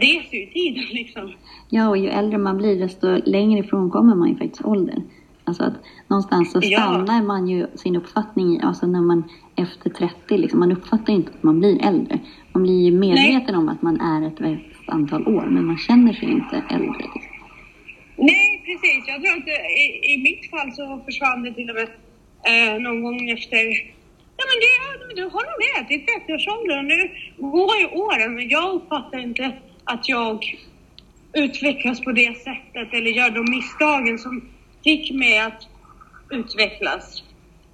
reser 0.00 0.36
ju 0.36 0.46
tiden 0.46 0.84
liksom. 0.92 1.32
Ja, 1.68 1.88
och 1.88 1.96
ju 1.98 2.08
äldre 2.08 2.38
man 2.38 2.56
blir 2.56 2.78
desto 2.80 3.20
längre 3.24 3.60
ifrån 3.60 3.90
kommer 3.90 4.14
man 4.14 4.28
ju 4.28 4.36
faktiskt 4.36 4.64
ålder. 4.64 5.02
Alltså 5.44 5.64
att 5.64 5.74
någonstans 6.08 6.52
så 6.52 6.60
Ja. 6.62 6.78
stannar 6.78 7.22
man 7.22 7.48
ju 7.48 7.66
sin 7.74 7.96
uppfattning 7.96 8.56
i, 8.56 8.60
alltså 8.62 8.86
när 8.86 9.00
man 9.00 9.24
efter 9.56 9.90
30, 9.90 10.38
liksom, 10.38 10.60
man 10.60 10.72
uppfattar 10.72 11.12
inte 11.12 11.30
att 11.36 11.42
man 11.42 11.58
blir 11.58 11.84
äldre. 11.86 12.18
Man 12.52 12.62
blir 12.62 12.82
ju 12.84 12.92
medveten 12.98 13.54
om 13.54 13.68
att 13.68 13.82
man 13.82 14.00
är 14.00 14.26
ett 14.28 14.40
visst 14.40 14.88
antal 14.88 15.28
år, 15.28 15.46
men 15.50 15.64
man 15.66 15.78
känner 15.78 16.12
sig 16.12 16.28
inte 16.30 16.62
äldre. 16.70 16.98
Liksom. 16.98 17.22
Nej, 18.16 18.62
precis. 18.66 19.04
Jag 19.08 19.22
tror 19.22 19.36
att 19.38 19.48
i, 19.48 20.12
i 20.14 20.18
mitt 20.22 20.50
fall 20.50 20.72
så 20.72 21.00
försvann 21.06 21.42
det 21.42 21.52
till 21.54 21.70
och 21.70 21.76
med 21.76 21.88
eh, 22.50 22.80
någon 22.82 23.02
gång 23.02 23.30
efter... 23.30 23.56
Ja, 24.40 24.44
men 24.50 24.56
det, 24.64 24.72
ja, 24.80 24.88
du 25.16 25.22
håller 25.36 25.56
med. 25.64 25.86
Det 25.88 25.94
är 25.94 26.02
30-årsåldern. 26.18 26.86
Nu 26.92 27.00
går 27.50 27.76
ju 27.80 27.86
åren, 28.04 28.34
men 28.34 28.48
jag 28.48 28.74
uppfattar 28.74 29.18
inte 29.18 29.52
att 29.88 30.08
jag 30.08 30.58
utvecklas 31.32 32.00
på 32.00 32.12
det 32.12 32.38
sättet 32.38 32.94
eller 32.94 33.10
gör 33.10 33.30
de 33.30 33.50
misstagen 33.50 34.18
som 34.18 34.48
fick 34.84 35.12
mig 35.12 35.38
att 35.38 35.66
utvecklas 36.30 37.22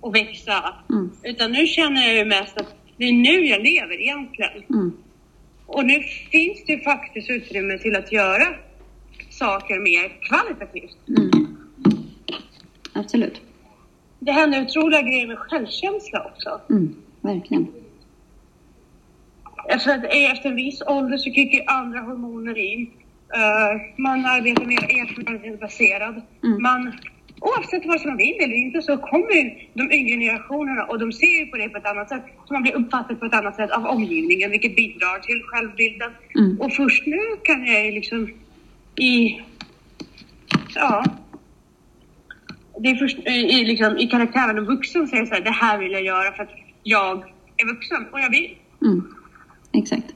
och 0.01 0.15
växa. 0.15 0.75
Mm. 0.91 1.11
Utan 1.23 1.53
nu 1.53 1.67
känner 1.67 2.03
jag 2.07 2.15
ju 2.15 2.25
mest 2.25 2.57
att 2.57 2.75
det 2.97 3.05
är 3.05 3.13
nu 3.13 3.47
jag 3.47 3.63
lever 3.63 4.01
egentligen. 4.01 4.63
Mm. 4.71 4.93
Och 5.67 5.85
nu 5.85 6.03
finns 6.31 6.65
det 6.67 6.85
faktiskt 6.85 7.31
utrymme 7.31 7.79
till 7.79 7.97
att 7.97 8.13
göra 8.13 8.47
saker 9.31 9.81
mer 9.81 10.09
kvalitativt. 10.29 10.97
Mm. 11.09 11.57
Absolut. 12.93 13.41
Det 14.19 14.33
händer 14.33 14.63
otroliga 14.63 15.03
grejer 15.03 15.27
med 15.27 15.39
självkänsla 15.39 16.25
också. 16.25 16.61
Mm. 16.71 16.95
Verkligen. 17.21 17.67
Efter, 19.69 19.95
att, 19.95 20.05
efter 20.05 20.49
en 20.49 20.57
viss 20.57 20.83
ålder 20.87 21.17
så 21.17 21.31
kickar 21.31 21.65
andra 21.67 22.01
hormoner 22.01 22.59
in. 22.59 22.91
Eh, 23.35 23.81
man 23.97 24.27
arbetar 24.27 24.65
mer 24.65 24.85
erfarenhetsbaserad. 24.85 26.23
Mm. 26.45 26.63
Man, 26.63 26.93
oavsett 27.41 27.87
vad 27.87 28.01
som 28.01 28.11
man 28.11 28.17
vill 28.17 28.37
eller 28.41 28.55
inte 28.55 28.83
så 28.83 28.97
kommer 28.97 29.69
de 29.75 29.93
yngre 29.93 30.17
generationerna 30.17 30.85
och 30.85 30.99
de 30.99 31.13
ser 31.13 31.39
ju 31.41 31.47
på 31.47 31.57
det 31.57 31.69
på 31.69 31.79
ett 31.79 31.87
annat 31.87 32.09
sätt. 32.09 32.23
Så 32.47 32.53
man 32.55 32.63
blir 32.63 32.75
uppfattad 32.75 33.21
på 33.21 33.27
ett 33.27 33.35
annat 33.35 33.57
sätt 33.57 33.71
av 33.71 33.87
omgivningen 33.87 34.51
vilket 34.51 34.77
bidrar 34.77 35.19
till 35.19 35.43
självbilden. 35.43 36.11
Mm. 36.35 36.61
Och 36.61 36.73
först 36.73 37.07
nu 37.07 37.21
kan 37.43 37.67
jag 37.67 37.87
ju 37.87 37.93
liksom 37.93 38.29
i... 38.97 39.41
Ja. 40.75 41.05
Det 42.79 42.89
är 42.89 42.95
först 42.95 43.19
i, 43.19 43.65
liksom, 43.65 43.97
i 43.99 44.07
karaktären 44.07 44.59
av 44.59 44.65
vuxen 44.65 45.07
säger 45.07 45.27
så 45.27 45.35
här, 45.35 45.41
det 45.41 45.51
här 45.51 45.79
vill 45.79 45.93
jag 45.93 46.03
göra 46.03 46.33
för 46.33 46.43
att 46.43 46.53
jag 46.83 47.25
är 47.57 47.67
vuxen 47.67 48.07
och 48.13 48.21
jag 48.21 48.31
vill. 48.31 48.57
Mm. 48.83 49.03
Exakt. 49.75 50.15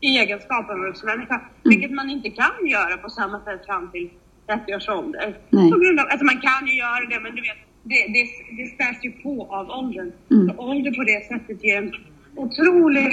I 0.00 0.18
egenskap 0.18 0.70
av 0.70 0.78
vuxen 0.78 1.06
människa. 1.06 1.40
Vilket 1.64 1.90
man 1.90 2.10
inte 2.10 2.30
kan 2.30 2.66
göra 2.66 2.96
på 2.96 3.10
samma 3.10 3.40
sätt 3.40 3.66
fram 3.66 3.90
till 3.90 4.10
30 4.46 4.74
års 4.74 4.88
ålder. 4.88 5.36
Nej. 5.50 5.70
På 5.70 5.78
grund 5.78 6.00
av, 6.00 6.06
alltså 6.10 6.24
man 6.24 6.40
kan 6.40 6.66
ju 6.66 6.74
göra 6.74 7.04
det 7.10 7.20
men 7.20 7.34
du 7.34 7.42
vet, 7.42 7.58
det, 7.82 8.12
det, 8.14 8.24
det 8.58 8.66
späs 8.74 9.04
ju 9.04 9.10
på 9.12 9.46
av 9.50 9.70
åldern. 9.70 10.12
Mm. 10.30 10.48
Så 10.48 10.62
ålder 10.62 10.90
på 10.90 11.04
det 11.04 11.26
sättet 11.28 11.64
ger 11.64 11.78
en 11.78 11.92
otrolig 12.36 13.08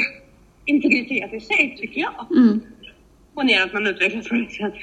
integritet 0.65 1.33
i 1.33 1.39
sig 1.39 1.77
tycker 1.79 2.01
jag. 2.01 2.37
Mm. 2.37 2.61
Och 3.33 3.45
ner 3.45 3.63
att 3.63 3.73
man 3.73 3.87
utvecklas 3.87 4.29
på 4.29 4.35
det 4.35 4.51
sättet. 4.51 4.79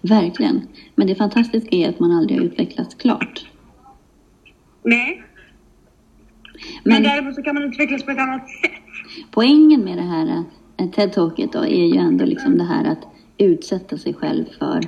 Verkligen. 0.00 0.68
Men 0.94 1.06
det 1.06 1.14
fantastiska 1.14 1.76
är 1.76 1.88
att 1.88 1.98
man 1.98 2.12
aldrig 2.12 2.38
har 2.38 2.46
utvecklats 2.46 2.94
klart. 2.94 3.46
Nej. 4.82 5.22
Men, 6.84 6.94
Men 6.94 7.02
däremot 7.02 7.34
så 7.34 7.42
kan 7.42 7.54
man 7.54 7.64
utvecklas 7.64 8.02
på 8.02 8.10
ett 8.10 8.18
annat 8.18 8.50
sätt. 8.50 8.81
Poängen 9.30 9.80
med 9.84 9.96
det 9.98 10.02
här 10.02 10.44
eh, 10.76 10.86
TED-talket 10.90 11.52
då 11.52 11.58
är 11.66 11.84
ju 11.86 11.96
ändå 11.96 12.24
liksom 12.24 12.58
det 12.58 12.64
här 12.64 12.84
att 12.92 13.06
utsätta 13.38 13.98
sig 13.98 14.14
själv 14.14 14.44
för, 14.58 14.80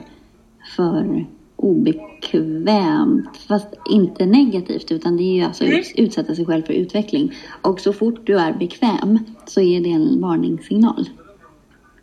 för 0.77 1.27
obekvämt, 1.57 3.37
fast 3.49 3.75
inte 3.91 4.27
negativt 4.27 4.93
utan 4.93 5.17
det 5.17 5.23
är 5.23 5.35
ju 5.35 5.43
alltså 5.43 5.65
Mm. 5.65 5.79
ut, 5.79 5.93
utsätta 5.97 6.35
sig 6.35 6.47
själv 6.47 6.63
för 6.63 6.73
utveckling. 6.73 7.33
Och 7.63 7.81
så 7.81 7.93
fort 7.93 8.21
du 8.27 8.39
är 8.39 8.53
bekväm 8.53 9.19
så 9.47 9.61
är 9.61 9.81
det 9.81 9.91
en 9.91 10.21
varningssignal. 10.21 11.09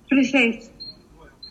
Precis. 0.10 0.72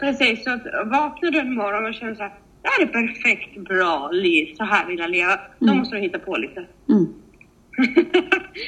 Precis. 0.00 0.44
Så 0.44 0.50
att 0.50 0.62
vaknar 0.90 1.30
du 1.30 1.38
en 1.40 1.54
morgon 1.54 1.86
och 1.86 1.94
känner 1.94 2.14
så 2.14 2.22
här, 2.22 2.32
det 2.62 2.68
här 2.68 2.82
är 2.82 2.86
perfekt 2.92 3.68
bra 3.68 4.10
liv, 4.12 4.54
så 4.56 4.64
här 4.64 4.86
vill 4.86 4.98
jag 4.98 5.10
leva. 5.10 5.38
Då 5.58 5.66
Mm. 5.66 5.78
måste 5.78 5.96
du 5.96 6.02
hitta 6.02 6.18
på 6.18 6.36
lite. 6.36 6.66
Mm. 6.88 7.06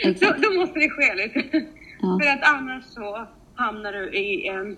då, 0.21 0.27
då 0.43 0.61
måste 0.61 0.79
det 0.79 0.91
ske 0.91 1.15
lite. 1.15 1.67
Ja. 2.03 2.19
För 2.23 2.31
att 2.31 2.55
annars 2.55 2.85
så 2.85 3.27
hamnar 3.55 3.93
du 3.93 4.12
i 4.12 4.49
en, 4.49 4.77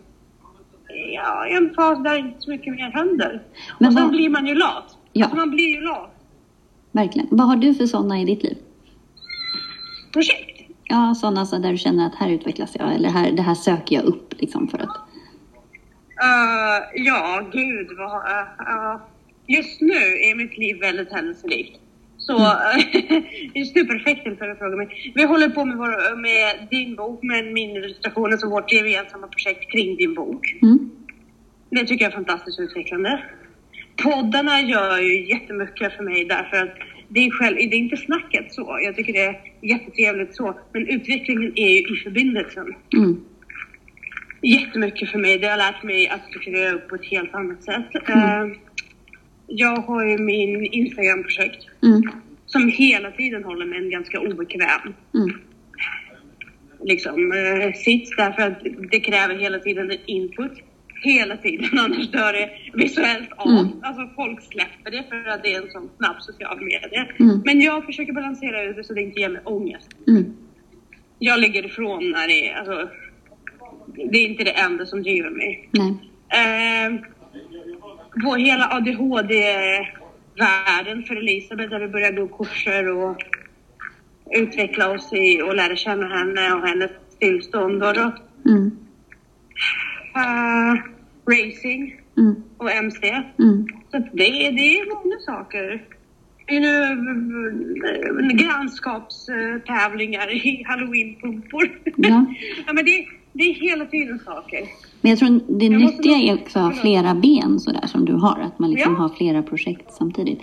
ja, 1.14 1.46
en 1.46 1.74
fas 1.74 2.02
där 2.02 2.18
inte 2.18 2.40
så 2.40 2.50
mycket 2.50 2.74
mer 2.74 2.90
händer. 2.90 3.42
Men 3.78 3.88
och 3.88 3.94
sen 3.94 4.02
vad- 4.02 4.12
blir 4.12 4.28
man 4.28 4.46
ju 4.46 4.54
lat. 4.54 4.98
Ja. 5.12 5.24
Alltså 5.24 5.36
man 5.36 5.50
blir 5.50 5.68
ju 5.68 5.80
lat. 5.80 6.10
Verkligen. 6.92 7.28
Vad 7.30 7.46
har 7.46 7.56
du 7.56 7.74
för 7.74 7.86
sådana 7.86 8.20
i 8.20 8.24
ditt 8.24 8.42
liv? 8.42 8.56
Projekt. 10.12 10.60
Ja, 10.84 11.14
sådana 11.14 11.46
så 11.46 11.58
där 11.58 11.70
du 11.70 11.78
känner 11.78 12.06
att 12.06 12.14
här 12.14 12.30
utvecklas 12.30 12.76
jag 12.78 12.94
eller 12.94 13.08
här, 13.08 13.32
det 13.32 13.42
här 13.42 13.54
söker 13.54 13.96
jag 13.96 14.04
upp 14.04 14.34
liksom 14.40 14.68
för 14.68 14.78
att... 14.78 14.96
Uh, 16.24 17.04
ja, 17.04 17.48
gud 17.52 17.88
vad... 17.98 18.16
Uh, 18.16 18.94
uh, 18.94 19.00
just 19.46 19.80
nu 19.80 19.94
är 19.94 20.36
mitt 20.36 20.58
liv 20.58 20.80
väldigt 20.80 21.12
händelserikt. 21.12 21.80
Så 22.26 22.36
mm. 23.08 23.24
just 23.54 23.74
nu 23.74 23.84
perfekt 23.84 24.22
tillfälle 24.22 24.52
att 24.52 24.58
fråga 24.58 24.76
mig. 24.76 25.12
Vi 25.14 25.24
håller 25.24 25.48
på 25.48 25.64
med, 25.64 25.76
vår, 25.76 26.16
med 26.16 26.68
din 26.70 26.96
bok, 26.96 27.22
med 27.22 27.44
min 27.44 27.76
illustration, 27.76 28.32
alltså 28.32 28.48
vårt 28.48 28.72
gemensamma 28.72 29.26
projekt 29.26 29.70
kring 29.72 29.96
din 29.96 30.14
bok. 30.14 30.56
Mm. 30.62 30.90
Det 31.70 31.86
tycker 31.86 32.04
jag 32.04 32.12
är 32.12 32.16
fantastiskt 32.16 32.60
utvecklande. 32.60 33.22
Poddarna 33.96 34.60
gör 34.60 34.98
ju 34.98 35.28
jättemycket 35.28 35.96
för 35.96 36.04
mig 36.04 36.24
därför 36.24 36.56
att 36.56 36.74
det 37.08 37.20
är, 37.20 37.30
själv, 37.30 37.56
det 37.56 37.76
är 37.76 37.78
inte 37.78 37.96
snacket 37.96 38.52
så. 38.52 38.78
Jag 38.82 38.96
tycker 38.96 39.12
det 39.12 39.24
är 39.24 39.36
jättetrevligt 39.62 40.34
så. 40.36 40.54
Men 40.72 40.88
utvecklingen 40.88 41.52
är 41.56 41.68
ju 41.68 41.78
i 41.78 41.96
förbindelsen. 42.04 42.74
Mm. 42.96 43.20
Jättemycket 44.42 45.10
för 45.10 45.18
mig. 45.18 45.38
Det 45.38 45.46
har 45.46 45.56
lärt 45.56 45.82
mig 45.82 46.08
att 46.08 46.24
strukturera 46.28 46.72
upp 46.72 46.88
på 46.88 46.94
ett 46.94 47.04
helt 47.10 47.34
annat 47.34 47.62
sätt. 47.62 48.08
Mm. 48.08 48.54
Jag 49.46 49.76
har 49.76 50.04
ju 50.04 50.18
min 50.18 50.64
Instagram-projekt 50.64 51.66
mm. 51.82 52.02
som 52.46 52.68
hela 52.68 53.10
tiden 53.10 53.44
håller 53.44 53.66
mig 53.66 53.90
ganska 53.90 54.20
obekväm. 54.20 54.94
Mm. 55.14 55.40
Liksom, 56.82 57.32
uh, 57.32 57.72
sits 57.72 58.16
därför 58.16 58.42
att 58.42 58.62
det 58.90 59.00
kräver 59.00 59.34
hela 59.34 59.58
tiden 59.58 59.90
en 59.90 59.98
input 60.06 60.52
hela 61.04 61.36
tiden, 61.36 61.68
annars 61.78 62.10
dör 62.10 62.32
det 62.32 62.50
visuellt 62.72 63.32
av. 63.36 63.48
Mm. 63.48 63.68
Alltså 63.82 64.08
folk 64.16 64.42
släpper 64.42 64.90
det 64.90 65.04
för 65.08 65.28
att 65.28 65.42
det 65.42 65.54
är 65.54 65.62
en 65.62 65.70
sån 65.70 65.90
snabb 65.96 66.16
social 66.20 66.60
medie. 66.60 67.08
Mm. 67.20 67.42
Men 67.44 67.60
jag 67.60 67.84
försöker 67.84 68.12
balansera 68.12 68.62
ut 68.62 68.76
det 68.76 68.84
så 68.84 68.94
det 68.94 69.02
inte 69.02 69.20
ger 69.20 69.28
mig 69.28 69.40
ångest. 69.44 69.88
Mm. 70.08 70.36
Jag 71.18 71.40
lägger 71.40 71.66
ifrån 71.66 72.10
när 72.10 72.28
det 72.28 72.48
är, 72.48 72.58
alltså, 72.58 72.88
det 73.86 74.18
är 74.18 74.26
inte 74.26 74.44
det 74.44 74.50
enda 74.50 74.86
som 74.86 75.02
driver 75.02 75.30
mig. 75.30 75.70
Eh, 76.28 77.00
vår 78.22 78.38
hela 78.38 78.68
ADHD-världen 78.70 81.04
för 81.04 81.16
Elisabeth 81.16 81.70
där 81.70 81.80
vi 81.80 81.88
började 81.88 82.20
gå 82.20 82.28
kurser 82.28 82.88
och 82.88 83.24
utveckla 84.30 84.90
oss 84.90 85.12
i 85.12 85.42
och 85.42 85.56
lära 85.56 85.76
känna 85.76 86.08
henne 86.08 86.52
och 86.52 86.68
hennes 86.68 86.90
tillstånd. 87.18 87.82
Och 87.82 87.94
då, 87.94 88.12
mm. 88.46 88.78
uh, 90.16 90.74
racing 91.26 92.00
mm. 92.16 92.42
och 92.56 92.70
MC. 92.70 93.22
Mm. 93.38 93.66
Så 93.90 93.98
det, 93.98 94.50
det 94.50 94.78
är 94.78 94.94
många 94.94 95.18
saker. 95.18 95.84
Grannskapstävlingar 98.34 100.46
i 100.46 100.64
halloweenpumpor. 100.66 101.80
Ja. 101.96 102.26
ja, 102.66 102.72
men 102.72 102.84
det, 102.84 103.06
det 103.32 103.42
är 103.42 103.54
hela 103.54 103.86
tiden 103.86 104.18
saker. 104.18 104.68
Men 105.04 105.10
jag 105.10 105.18
tror 105.18 105.40
det 105.58 105.64
jag 105.64 105.80
nyttiga 105.80 106.16
är 106.16 106.34
också 106.34 106.58
att 106.58 106.74
ha 106.74 106.80
flera 106.80 107.14
ben 107.14 107.60
sådär 107.60 107.86
som 107.86 108.04
du 108.04 108.12
har. 108.12 108.38
Att 108.38 108.58
man 108.58 108.70
liksom 108.70 108.92
ja. 108.92 108.98
har 108.98 109.08
flera 109.08 109.42
projekt 109.42 109.94
samtidigt. 109.94 110.38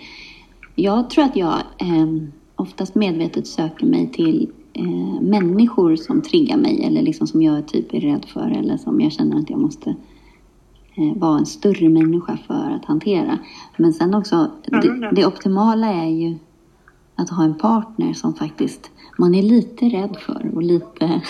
Jag 0.75 1.09
tror 1.09 1.23
att 1.23 1.35
jag 1.35 1.53
eh, 1.77 2.07
oftast 2.55 2.95
medvetet 2.95 3.47
söker 3.47 3.85
mig 3.85 4.11
till 4.11 4.49
eh, 4.73 5.21
människor 5.21 5.95
som 5.95 6.21
triggar 6.21 6.57
mig 6.57 6.83
eller 6.83 7.01
liksom 7.01 7.27
som 7.27 7.41
jag 7.41 7.67
typ 7.67 7.93
är 7.93 7.99
rädd 7.99 8.25
för 8.33 8.57
eller 8.57 8.77
som 8.77 9.01
jag 9.01 9.11
känner 9.11 9.39
att 9.39 9.49
jag 9.49 9.59
måste 9.59 9.95
Eh, 10.95 11.17
vara 11.17 11.37
en 11.37 11.45
större 11.45 11.89
människa 11.89 12.37
för 12.47 12.71
att 12.71 12.85
hantera. 12.85 13.37
Men 13.77 13.93
sen 13.93 14.13
också, 14.13 14.51
det, 14.65 15.11
det, 15.11 15.25
optimala 15.25 15.87
är 15.87 16.09
ju 16.09 16.37
att 17.15 17.29
ha 17.29 17.43
en 17.43 17.55
partner 17.55 18.13
som 18.13 18.33
faktiskt 18.33 18.91
man 19.17 19.35
är 19.35 19.41
lite 19.41 19.85
rädd 19.85 20.17
för 20.19 20.51
och 20.55 20.61
lite 20.61 21.21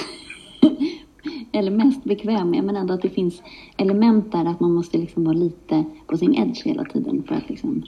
eller 1.54 1.72
mest 1.72 2.04
bekväm 2.04 2.50
med, 2.50 2.64
men 2.64 2.76
ändå 2.76 2.94
att 2.94 3.02
det 3.02 3.10
finns 3.10 3.44
element 3.78 4.32
där 4.32 4.46
att 4.46 4.60
man 4.60 4.72
måste 4.72 4.98
liksom 4.98 5.24
vara 5.24 5.36
lite 5.36 5.84
på 6.08 6.18
sin 6.18 6.36
edge 6.36 6.66
hela 6.66 6.86
tiden 6.86 7.24
för 7.28 7.36
att 7.36 7.50
liksom 7.50 7.84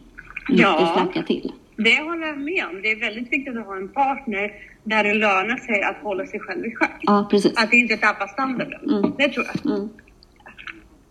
ja, 0.48 0.80
inte 0.80 0.94
slacka 0.94 1.24
till. 1.24 1.52
Det 1.76 2.04
håller 2.04 2.28
jag 2.28 2.38
med 2.38 2.66
om. 2.70 2.82
Det 2.82 2.92
är 2.92 3.00
väldigt 3.00 3.32
viktigt 3.32 3.58
att 3.58 3.66
ha 3.66 3.78
en 3.78 3.90
partner 3.90 4.52
där 4.84 5.04
det 5.04 5.14
lönar 5.14 5.58
sig 5.58 5.84
att 5.84 5.98
hålla 6.04 6.26
sig 6.26 6.40
själv 6.40 6.66
i 6.66 6.76
schack. 6.76 7.00
Ja, 7.02 7.28
precis. 7.32 7.64
Att 7.64 7.74
inte 7.74 7.98
tappa 7.98 8.28
standarden. 8.28 8.90
Mm. 8.90 9.12
Det 9.18 9.30
tror 9.30 9.46
jag. 9.46 9.74
Mm 9.76 9.90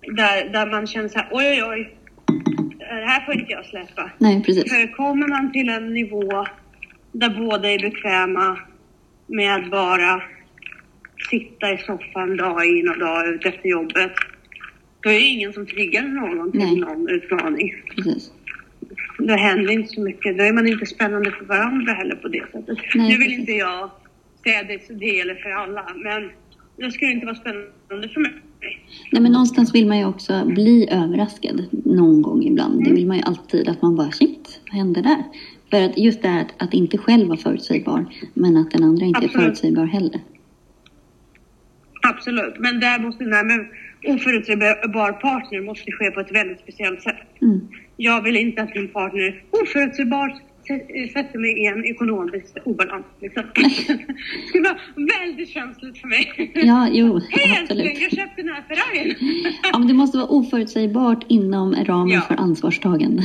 där, 0.07 0.49
där 0.49 0.71
man 0.71 0.87
känner 0.87 1.09
så 1.09 1.19
här, 1.19 1.29
oj 1.33 1.45
oj 1.45 1.65
oj, 1.65 1.97
det 2.79 3.07
här 3.07 3.25
får 3.25 3.35
inte 3.35 3.53
jag 3.53 3.67
släppa. 3.67 4.11
Nej, 4.19 4.43
precis. 4.43 4.73
För 4.73 4.97
kommer 4.97 5.29
man 5.29 5.53
till 5.53 5.69
en 5.69 5.95
nivå 5.95 6.47
där 7.13 7.31
båda 7.31 7.71
är 7.71 7.79
bekväma 7.79 8.59
med 9.27 9.57
att 9.57 9.71
bara 9.71 10.23
sitta 11.31 11.73
i 11.73 11.79
soffan 11.79 12.37
dag 12.37 12.67
in 12.67 12.89
och 12.89 12.99
dag 12.99 13.29
ut 13.29 13.47
efter 13.47 13.69
jobbet, 13.69 14.13
då 15.01 15.11
är 15.11 15.15
det 15.15 15.21
ingen 15.21 15.53
som 15.53 15.67
triggar 15.67 16.03
någon 16.03 16.53
till 16.53 16.81
någon 16.81 17.09
utmaning. 17.09 17.73
Precis. 17.97 18.33
Då 19.19 19.35
händer 19.35 19.73
inte 19.73 19.89
så 19.95 20.01
mycket. 20.01 20.39
Då 20.39 20.45
är 20.45 20.53
man 20.53 20.67
inte 20.67 20.87
spännande 20.87 21.31
för 21.31 21.45
varandra 21.45 21.93
heller 21.93 22.15
på 22.15 22.29
det 22.29 22.45
sättet. 22.53 22.79
Nej, 22.95 23.09
nu 23.09 23.17
vill 23.17 23.27
precis. 23.27 23.39
inte 23.39 23.53
jag 23.53 23.91
säga 24.43 24.63
det, 24.63 24.95
det 25.01 25.07
gäller 25.07 25.35
för 25.35 25.51
alla, 25.51 25.87
men 26.05 26.31
det 26.77 26.93
skulle 26.93 27.13
inte 27.13 27.27
vara 27.27 27.37
spännande 27.37 28.09
för 28.09 28.21
mig. 28.21 28.33
Nej, 29.13 29.23
men 29.23 29.33
någonstans 29.33 29.75
vill 29.75 29.87
man 29.87 29.99
ju 29.99 30.05
också 30.05 30.45
bli 30.45 30.89
överraskad 30.91 31.65
någon 31.85 32.23
gång 32.23 32.43
ibland. 32.43 32.75
Mm. 32.75 32.85
Det 32.85 32.95
vill 32.95 33.07
man 33.07 33.17
ju 33.17 33.23
alltid, 33.23 33.69
att 33.69 33.83
man 33.83 33.97
bara 33.97 34.11
shit, 34.11 34.61
vad 34.71 34.77
hände 34.79 35.03
där? 35.03 35.23
För 35.71 35.83
att 35.83 35.99
just 35.99 36.23
det 36.23 36.29
här 36.29 36.41
att, 36.41 36.63
att 36.63 36.75
inte 36.75 36.99
själv 36.99 37.29
vara 37.29 37.39
förutsägbar, 37.39 38.05
men 38.35 38.57
att 38.57 38.71
den 38.71 38.85
andra 38.85 39.07
inte 39.07 39.19
Absolut. 39.19 39.37
är 39.37 39.41
förutsägbar 39.41 39.85
heller. 39.85 40.21
Absolut, 42.03 42.59
men 42.59 42.81
där 42.81 42.99
måste 42.99 43.25
här 43.25 43.45
med 43.45 43.67
oförutsägbar 44.07 45.13
partner 45.13 45.61
måste 45.61 45.93
ske 45.93 46.11
på 46.11 46.21
ett 46.21 46.33
väldigt 46.33 46.61
speciellt 46.61 47.03
sätt. 47.03 47.43
Mm. 47.43 47.69
Jag 47.97 48.23
vill 48.23 48.37
inte 48.37 48.63
att 48.63 48.75
min 48.75 48.89
partner 48.89 49.43
oförutsägbart 49.51 50.33
sätter 51.13 51.39
mig 51.39 51.63
i 51.63 51.67
en 51.67 51.85
ekonomisk 51.85 52.57
obalans. 52.65 53.07
Liksom. 53.21 53.43
det 54.53 54.61
var 54.61 54.81
väldigt 55.21 55.49
känsligt 55.49 55.99
för 55.99 56.09
mig. 56.09 56.53
Ja, 56.55 56.89
jo, 56.93 57.21
Hej 57.31 57.59
absolut. 57.63 58.01
jag 58.01 58.11
köpte 58.11 58.43
den 58.43 58.49
här 58.49 58.65
Ferrarin. 58.69 59.15
ja, 59.73 59.79
men 59.79 59.89
det 59.89 59.95
måste 59.95 60.19
vara 60.19 60.29
oförutsägbart 60.29 61.25
inom 61.29 61.75
ramen 61.75 62.15
ja. 62.15 62.21
för 62.21 62.35
ansvarstagande. 62.35 63.23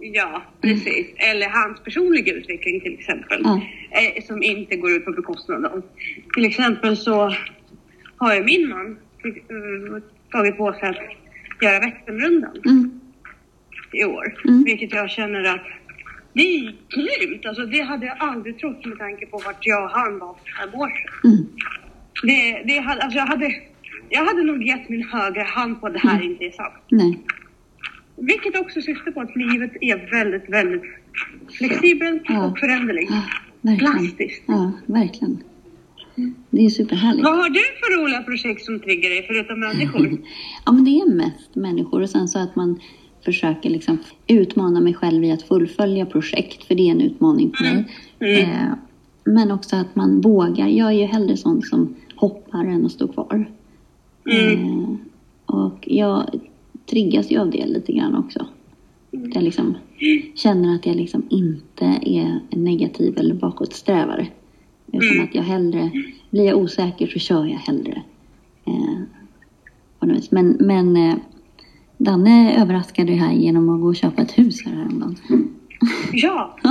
Ja, 0.00 0.42
precis. 0.60 1.06
Eller 1.16 1.48
hans 1.48 1.80
personliga 1.80 2.34
utveckling 2.34 2.80
till 2.80 2.94
exempel. 2.94 3.40
Ja. 3.44 3.60
Eh, 3.90 4.24
som 4.24 4.42
inte 4.42 4.76
går 4.76 4.90
ut 4.90 5.04
på 5.04 5.12
bekostnad 5.12 5.64
av. 5.64 5.82
Till 6.34 6.44
exempel 6.44 6.96
så 6.96 7.34
har 8.16 8.34
ju 8.34 8.44
min 8.44 8.68
man 8.68 8.96
eh, 9.24 10.02
tagit 10.30 10.56
på 10.56 10.72
sig 10.72 10.88
att 10.88 11.62
göra 11.62 11.80
Vätternrundan 11.80 12.56
mm. 12.66 13.00
i 13.92 14.04
år. 14.04 14.40
Mm. 14.44 14.64
Vilket 14.64 14.92
jag 14.92 15.10
känner 15.10 15.44
att 15.44 15.66
det 16.32 16.42
är 16.42 16.60
grymt! 16.88 17.46
Alltså, 17.46 17.66
det 17.66 17.80
hade 17.80 18.06
jag 18.06 18.16
aldrig 18.18 18.58
trott 18.58 18.84
med 18.84 18.98
tanke 18.98 19.26
på 19.26 19.38
vart 19.44 19.66
jag 19.66 19.84
och 19.84 19.90
han 19.90 20.18
var 20.18 20.34
för 20.34 20.66
fem 20.66 20.80
år 20.80 20.88
sedan. 20.88 21.32
Mm. 21.32 21.46
Det, 22.22 22.62
det 22.66 22.78
alltså 22.78 23.18
jag, 23.18 23.26
hade, 23.26 23.54
jag 24.08 24.24
hade 24.24 24.42
nog 24.42 24.62
gett 24.62 24.88
min 24.88 25.02
högra 25.02 25.44
hand 25.44 25.80
på 25.80 25.86
att 25.86 25.92
det 25.92 25.98
här 25.98 26.16
mm. 26.16 26.30
inte 26.30 26.44
är 26.44 26.50
sant. 26.50 26.74
Nej. 26.88 27.18
Vilket 28.16 28.60
också 28.60 28.80
syftar 28.80 29.10
på 29.12 29.20
att 29.20 29.36
livet 29.36 29.72
är 29.80 30.10
väldigt, 30.10 30.48
väldigt 30.48 30.82
flexibelt 31.58 32.22
ja. 32.24 32.46
och 32.46 32.58
föränderligt. 32.58 33.12
Ja, 33.60 33.76
Plastiskt. 33.78 34.42
Ja, 34.46 34.72
verkligen. 34.86 35.42
Det 36.50 36.64
är 36.64 36.68
superhärligt. 36.68 37.24
Vad 37.24 37.36
har 37.36 37.50
du 37.50 37.60
för 37.60 38.02
roliga 38.02 38.22
projekt 38.22 38.64
som 38.64 38.80
triggar 38.80 39.10
dig 39.10 39.24
förutom 39.28 39.60
människor? 39.60 40.22
ja, 40.66 40.72
men 40.72 40.84
det 40.84 40.90
är 40.90 41.10
mest 41.10 41.54
människor 41.54 42.02
och 42.02 42.10
sen 42.10 42.28
så 42.28 42.38
att 42.38 42.56
man 42.56 42.80
försöker 43.24 43.70
liksom 43.70 43.98
utmana 44.26 44.80
mig 44.80 44.94
själv 44.94 45.24
i 45.24 45.32
att 45.32 45.42
fullfölja 45.42 46.06
projekt, 46.06 46.64
för 46.64 46.74
det 46.74 46.88
är 46.88 46.90
en 46.90 47.00
utmaning 47.00 47.52
för 47.56 47.64
mig. 47.64 47.84
Mm. 48.18 48.50
Eh, 48.50 48.74
men 49.24 49.50
också 49.50 49.76
att 49.76 49.96
man 49.96 50.20
vågar. 50.20 50.68
Jag 50.68 50.88
är 50.88 50.92
ju 50.92 51.04
hellre 51.04 51.36
sån 51.36 51.62
som 51.62 51.96
hoppar 52.14 52.64
än 52.64 52.86
att 52.86 52.92
stå 52.92 53.08
kvar. 53.08 53.50
Mm. 54.30 54.52
Eh, 54.52 54.96
och 55.46 55.78
jag 55.86 56.40
triggas 56.90 57.30
ju 57.30 57.38
av 57.38 57.50
det 57.50 57.66
lite 57.66 57.92
grann 57.92 58.14
också. 58.14 58.46
Jag 59.10 59.42
liksom 59.42 59.76
känner 60.34 60.74
att 60.74 60.86
jag 60.86 60.96
liksom 60.96 61.22
inte 61.30 61.84
är 62.02 62.40
negativ 62.50 63.18
eller 63.18 63.34
bakåtsträvare. 63.34 64.26
Utan 64.92 65.08
mm. 65.08 65.24
att 65.24 65.34
jag 65.34 65.42
hellre, 65.42 65.90
blir 66.30 66.44
jag 66.44 66.58
osäker 66.58 67.06
så 67.06 67.18
kör 67.18 67.44
jag 67.44 67.58
hellre. 67.58 68.02
Eh, 68.64 68.98
men, 70.30 70.56
men 70.60 70.96
eh, 70.96 71.16
Danne 71.98 72.62
överraskade 72.62 73.12
här 73.12 73.32
genom 73.32 73.68
att 73.68 73.80
gå 73.80 73.86
och 73.86 73.96
köpa 73.96 74.22
ett 74.22 74.38
hus 74.38 74.66
här 74.66 74.72
häromdagen. 74.72 75.16
Ja, 76.12 76.56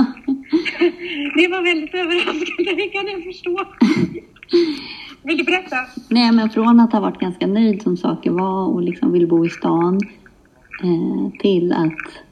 det 1.36 1.48
var 1.48 1.64
väldigt 1.64 1.94
överraskande, 1.94 2.74
det 2.76 2.88
kan 2.88 3.06
jag 3.06 3.24
förstå. 3.24 3.64
Vill 5.22 5.38
du 5.38 5.44
berätta? 5.44 5.76
Nej, 6.08 6.32
men 6.32 6.50
från 6.50 6.80
att 6.80 6.92
ha 6.92 7.00
varit 7.00 7.20
ganska 7.20 7.46
nöjd 7.46 7.82
som 7.82 7.96
saker 7.96 8.30
var 8.30 8.66
och 8.66 8.82
liksom 8.82 9.12
vill 9.12 9.28
bo 9.28 9.46
i 9.46 9.50
stan 9.50 10.00
eh, 10.82 11.40
till 11.40 11.72
att 11.72 12.22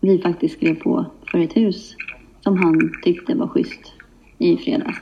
vi 0.00 0.18
faktiskt 0.18 0.56
skrev 0.56 0.74
på 0.74 1.06
för 1.30 1.38
ett 1.38 1.56
hus 1.56 1.96
som 2.40 2.58
han 2.58 2.92
tyckte 3.02 3.34
var 3.34 3.48
schysst 3.48 3.92
i 4.38 4.56
fredags. 4.56 4.98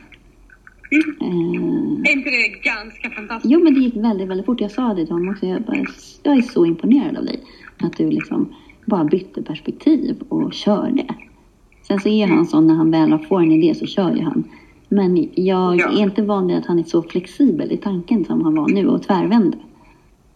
Mm. 1.20 2.04
Är 2.04 2.12
inte 2.12 2.30
det 2.30 2.48
ganska 2.62 3.10
fantastiskt? 3.10 3.52
Jo, 3.52 3.64
men 3.64 3.74
det 3.74 3.80
gick 3.80 3.96
väldigt, 3.96 4.28
väldigt 4.28 4.46
fort. 4.46 4.60
Jag 4.60 4.70
sa 4.70 4.88
det 4.94 5.04
till 5.06 5.12
honom 5.14 5.28
också. 5.28 5.46
Jag, 5.46 5.62
bara, 5.62 5.76
jag 6.22 6.36
är 6.38 6.42
så 6.42 6.66
imponerad 6.66 7.16
av 7.16 7.24
dig. 7.24 7.40
Att 7.80 7.96
du 7.96 8.10
liksom 8.10 8.54
bara 8.84 9.04
bytte 9.04 9.42
perspektiv 9.42 10.16
och 10.28 10.52
körde. 10.52 11.04
Sen 11.82 12.00
så 12.00 12.08
är 12.08 12.26
han 12.26 12.46
sån 12.46 12.66
när 12.66 12.74
han 12.74 12.90
väl 12.90 13.18
får 13.18 13.40
en 13.42 13.52
idé 13.52 13.74
så 13.74 13.86
kör 13.86 14.14
ju 14.16 14.22
han. 14.22 14.44
Men 14.88 15.28
jag 15.34 15.76
Ja. 15.80 15.88
är 15.92 16.02
inte 16.02 16.22
van 16.22 16.46
vid 16.46 16.56
att 16.56 16.66
han 16.66 16.78
är 16.78 16.82
så 16.82 17.02
flexibel 17.02 17.72
i 17.72 17.76
tanken 17.76 18.24
som 18.24 18.44
han 18.44 18.54
var 18.54 18.68
nu 18.68 18.86
och 18.88 19.02
tvärvände. 19.02 19.58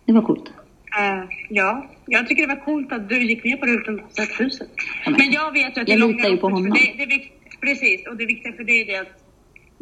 Det 0.04 0.12
var 0.12 0.22
coolt. 0.22 0.52
Eh, 0.98 1.24
ja, 1.50 1.86
jag 2.06 2.28
tycker 2.28 2.42
det 2.48 2.54
var 2.54 2.64
coolt 2.64 2.92
att 2.92 3.08
du 3.08 3.22
gick 3.22 3.44
med 3.44 3.60
på 3.60 3.66
det 3.66 3.72
utan 3.72 4.00
att 4.00 4.14
sätta 4.16 4.44
huset. 4.44 4.68
Men- 5.06 5.32
jag 5.32 5.52
vet 5.52 5.76
ju 5.76 5.80
att 5.80 5.88
Jag 5.88 5.98
det 5.98 6.00
långa 6.00 6.12
litar 6.16 6.28
ju 6.30 6.36
på 6.36 6.48
honom. 6.48 6.70
det 6.98 7.06
vikt, 7.06 7.32
precis, 7.60 8.06
och 8.06 8.16
det 8.16 8.26
viktiga 8.26 8.52
för 8.52 8.64
dig 8.64 8.90
är 8.94 9.00
att 9.02 9.23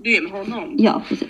du 0.03 0.17
är 0.17 0.23
med 0.23 0.31
honom. 0.33 0.75
Ja, 0.79 1.03
precis. 1.09 1.29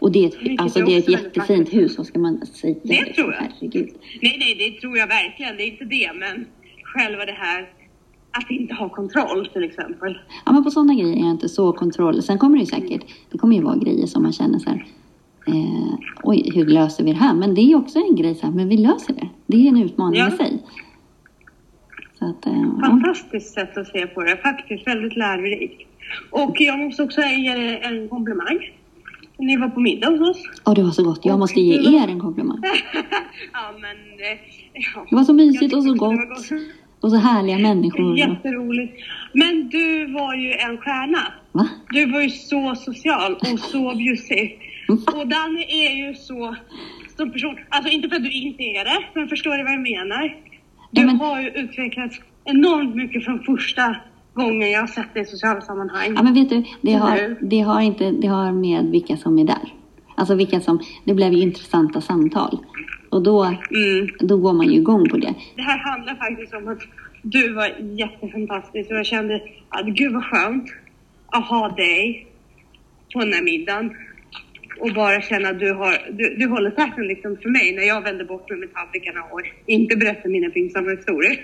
Och 0.00 0.12
det 0.12 0.24
är 0.24 0.28
ett, 0.28 0.60
alltså, 0.60 0.80
det 0.84 0.94
är 0.94 0.98
ett 0.98 1.08
jättefint 1.08 1.72
hus, 1.74 1.98
vad 1.98 2.06
ska 2.06 2.18
man 2.18 2.46
säga? 2.46 2.74
Det 2.82 3.04
tror 3.14 3.32
jag. 3.32 3.40
Herregud. 3.40 3.90
Nej, 4.22 4.36
nej, 4.38 4.54
det 4.58 4.80
tror 4.80 4.98
jag 4.98 5.06
verkligen. 5.06 5.56
Det 5.56 5.62
är 5.62 5.66
inte 5.70 5.84
det, 5.84 6.10
men 6.14 6.46
själva 6.82 7.24
det 7.24 7.32
här 7.32 7.68
att 8.30 8.50
inte 8.50 8.74
ha 8.74 8.88
kontroll 8.88 9.46
till 9.52 9.64
exempel. 9.64 10.18
Ja, 10.46 10.52
men 10.52 10.64
på 10.64 10.70
sådana 10.70 10.94
grejer 10.94 11.16
är 11.16 11.20
jag 11.20 11.30
inte 11.30 11.48
så 11.48 11.72
kontroll. 11.72 12.22
Sen 12.22 12.38
kommer 12.38 12.56
det 12.56 12.60
ju 12.60 12.66
säkert, 12.66 13.04
det 13.32 13.38
kommer 13.38 13.56
ju 13.56 13.62
vara 13.62 13.76
grejer 13.76 14.06
som 14.06 14.22
man 14.22 14.32
känner 14.32 14.58
så 14.58 14.70
här, 14.70 14.86
eh, 15.46 15.94
oj, 16.22 16.50
hur 16.54 16.66
löser 16.66 17.04
vi 17.04 17.10
det 17.10 17.16
här? 17.18 17.34
Men 17.34 17.54
det 17.54 17.60
är 17.60 17.76
också 17.76 17.98
en 17.98 18.16
grej 18.16 18.34
så 18.34 18.46
här, 18.46 18.52
men 18.54 18.68
vi 18.68 18.76
löser 18.76 19.14
det. 19.14 19.28
Det 19.46 19.56
är 19.56 19.68
en 19.68 19.82
utmaning 19.82 20.20
Ja. 20.20 20.28
i 20.28 20.30
sig. 20.36 20.62
Så 22.18 22.24
att, 22.24 22.46
eh. 22.46 22.80
Fantastiskt 22.80 23.54
sätt 23.54 23.76
att 23.78 23.86
se 23.86 24.06
på 24.06 24.22
det. 24.22 24.36
Faktiskt 24.36 24.86
väldigt 24.86 25.16
lärorikt. 25.16 25.88
Och 26.30 26.56
jag 26.60 26.78
måste 26.78 27.02
också 27.02 27.20
ge 27.20 27.50
er 27.52 27.80
en 27.82 28.08
komplimang. 28.08 28.70
Ni 29.38 29.56
var 29.56 29.68
på 29.68 29.80
middag 29.80 30.08
hos 30.10 30.20
oss. 30.30 30.42
Åh, 30.66 30.74
det 30.74 30.82
var 30.82 30.90
så 30.90 31.04
gott. 31.04 31.20
Jag 31.24 31.38
måste 31.38 31.60
ge 31.60 31.96
er 32.02 32.08
en 32.08 32.20
komplimang. 32.20 32.58
ja, 33.52 33.72
men... 33.80 33.96
eh, 34.30 34.38
Ja. 34.94 35.06
Det 35.10 35.16
var 35.16 35.24
så 35.24 35.32
mysigt 35.32 35.74
och 35.74 35.82
så 35.82 35.94
gott. 35.94 36.14
var 36.14 36.58
Och 37.00 37.10
så 37.10 37.16
härliga 37.16 37.58
människor. 37.58 38.18
Jätteroligt. 38.18 38.92
Men 39.32 39.68
du 39.68 40.12
var 40.12 40.34
ju 40.34 40.52
en 40.52 40.78
stjärna. 40.78 41.32
Va? 41.52 41.68
Du 41.90 42.10
var 42.12 42.20
ju 42.20 42.28
så 42.30 42.74
social 42.74 43.34
och 43.34 43.58
så 43.58 43.94
bjussig. 43.98 44.58
Och 44.88 45.26
Danny 45.28 45.62
är 45.68 46.06
ju 46.08 46.14
så 46.14 46.56
som 47.16 47.32
person. 47.32 47.56
Alltså 47.68 47.92
inte 47.92 48.08
för 48.08 48.16
att 48.16 48.22
du 48.24 48.30
inte 48.30 48.62
är 48.62 48.84
det, 48.84 49.04
men 49.14 49.28
förstår 49.28 49.56
du 49.58 49.64
vad 49.64 49.72
jag 49.72 49.80
menar? 49.82 50.36
Du 50.90 51.00
Ja, 51.00 51.06
men- 51.06 51.16
har 51.20 51.40
ju 51.40 51.48
utvecklats 51.48 52.20
enormt 52.44 52.94
mycket 52.94 53.24
från 53.24 53.40
första 53.44 53.96
gången 54.34 54.70
jag 54.70 54.80
har 54.80 54.86
sett 54.86 55.14
dig 55.14 55.22
i 55.22 55.26
sociala 55.26 55.60
sammanhang. 55.60 56.12
Ja, 56.16 56.22
men 56.22 56.34
vet 56.34 56.48
du, 56.48 56.62
det 56.80 56.92
har, 56.92 57.36
det 57.40 57.60
har 57.60 57.80
inte, 57.80 58.10
det 58.10 58.26
har 58.26 58.52
med 58.52 58.84
vilka 58.84 59.16
som 59.16 59.38
är 59.38 59.44
där. 59.44 59.72
Alltså 60.16 60.34
vilka 60.34 60.60
som, 60.60 60.80
det 61.04 61.14
blev 61.14 61.32
ju 61.32 61.40
intressanta 61.42 62.00
samtal. 62.00 62.58
Och 63.10 63.22
då, 63.22 63.44
Mm. 63.44 64.08
då 64.20 64.36
går 64.36 64.52
man 64.52 64.66
ju 64.66 64.74
igång 64.76 65.08
på 65.08 65.16
det. 65.16 65.34
Det 65.56 65.62
här 65.62 65.78
handlar 65.78 66.14
faktiskt 66.14 66.54
om 66.54 66.68
att 66.68 66.78
du 67.22 67.52
var 67.54 67.68
jättefantastisk 67.98 68.90
och 68.90 68.96
jag 68.96 69.06
kände 69.06 69.42
att 69.68 69.86
gud 69.86 70.12
vad 70.12 70.24
skönt 70.24 70.64
att 71.26 71.44
ha 71.48 71.68
dig 71.68 72.26
på 73.14 73.20
den 73.20 73.32
här 73.32 73.42
middagen. 73.42 73.90
Och 74.80 74.92
bara 74.94 75.22
känna 75.22 75.48
att 75.48 75.58
du, 75.60 75.72
har, 75.72 76.12
du, 76.12 76.36
du 76.36 76.46
håller 76.46 76.70
täten 76.70 77.06
liksom 77.06 77.36
för 77.42 77.48
mig 77.48 77.72
när 77.76 77.82
jag 77.82 78.02
vänder 78.02 78.24
bort 78.24 78.50
mig 78.50 78.58
med 78.58 78.74
tallrikarna 78.74 79.20
och 79.22 79.40
inte 79.66 79.96
berättar 79.96 80.28
mina 80.28 80.50
pinsamma 80.50 80.90
historier. 80.90 81.38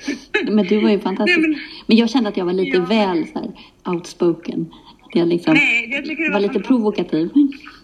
Men 0.51 0.67
du 0.67 0.81
var 0.81 0.91
ju 0.91 1.01
fantastisk. 1.01 1.39
Nej, 1.39 1.49
men... 1.49 1.59
men- 1.87 1.97
jag 1.97 2.11
kände 2.11 2.29
att 2.29 2.37
jag 2.37 2.45
var 2.45 2.53
lite 2.53 2.77
Ja. 2.77 2.85
väl 2.85 3.27
så 3.27 3.39
här, 3.39 3.51
outspoken. 3.95 4.71
Jag 5.13 5.29
liksom 5.29 5.55
Nej, 5.55 5.91
jag 5.95 6.05
tycker 6.05 6.23
det 6.25 6.29
var 6.31 6.41
var 6.41 6.49
lite 6.49 6.61
provokativ. 6.61 7.31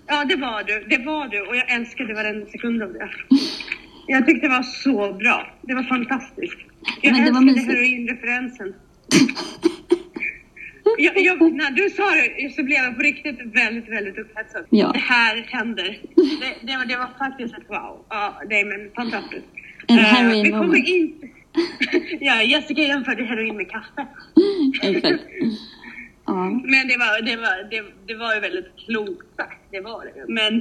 Ja, 0.07 0.25
det 0.25 0.37
var 0.37 0.63
du. 0.67 0.97
Det 0.97 1.05
var 1.05 1.29
du 1.29 1.41
och 1.41 1.57
jag 1.57 1.71
älskade 1.75 2.15
varenda 2.15 2.47
sekund 2.47 2.83
av 2.83 2.93
det. 2.93 3.11
Jag 4.07 4.27
tyckte 4.27 4.47
det 4.47 4.53
var 4.53 4.63
så 4.63 5.13
bra. 5.13 5.53
Det 5.63 5.75
var 5.75 5.83
fantastiskt. 5.83 6.59
Jag 7.03 7.13
Men 7.13 7.23
det 7.35 7.51
älskade 7.51 7.77
heroinreferensen. 7.77 8.75
Jag, 10.99 11.19
jag, 11.19 11.53
när 11.53 11.71
du 11.71 11.91
sa 11.91 12.11
det 12.11 12.51
så 12.55 12.63
blev 12.63 12.79
jag 12.79 12.97
på 12.97 13.03
riktigt 13.03 13.41
väldigt, 13.55 13.89
väldigt 13.89 14.19
upphetsad. 14.19 14.65
Ja. 14.71 14.91
Det 14.93 14.99
här 14.99 15.37
händer. 15.49 15.99
Det, 16.15 16.67
det, 16.67 16.77
var, 16.77 16.85
det 16.85 16.97
var 16.97 17.09
faktiskt 17.19 17.55
ett 17.59 17.69
wow. 17.71 18.05
Ja, 18.09 18.43
nej 18.49 18.65
men 18.65 18.91
fantastiskt. 18.97 19.47
En 19.89 19.99
Eh, 19.99 20.05
heroin 20.05 20.43
vi 20.43 20.51
kommer 20.51 20.65
moment. 20.67 20.89
inte... 20.89 21.29
ja, 22.25 22.43
Jessica 22.43 22.83
jämförde 22.83 23.25
heroin 23.25 23.57
med 23.57 23.71
kaffe. 23.71 24.07
Exakt. 24.83 25.23
Ja. 26.29 26.45
Men 26.51 26.89
det 26.89 26.97
var, 26.97 27.23
det 27.23 27.37
var, 27.37 27.71
det, 27.71 27.83
det 28.07 28.15
var 28.15 28.35
ju 28.35 28.41
väldigt 28.41 28.73
klokt 28.87 29.27
sagt, 29.37 29.61
det 29.71 29.81
var 29.81 30.05
det. 30.05 30.25
Men 30.33 30.57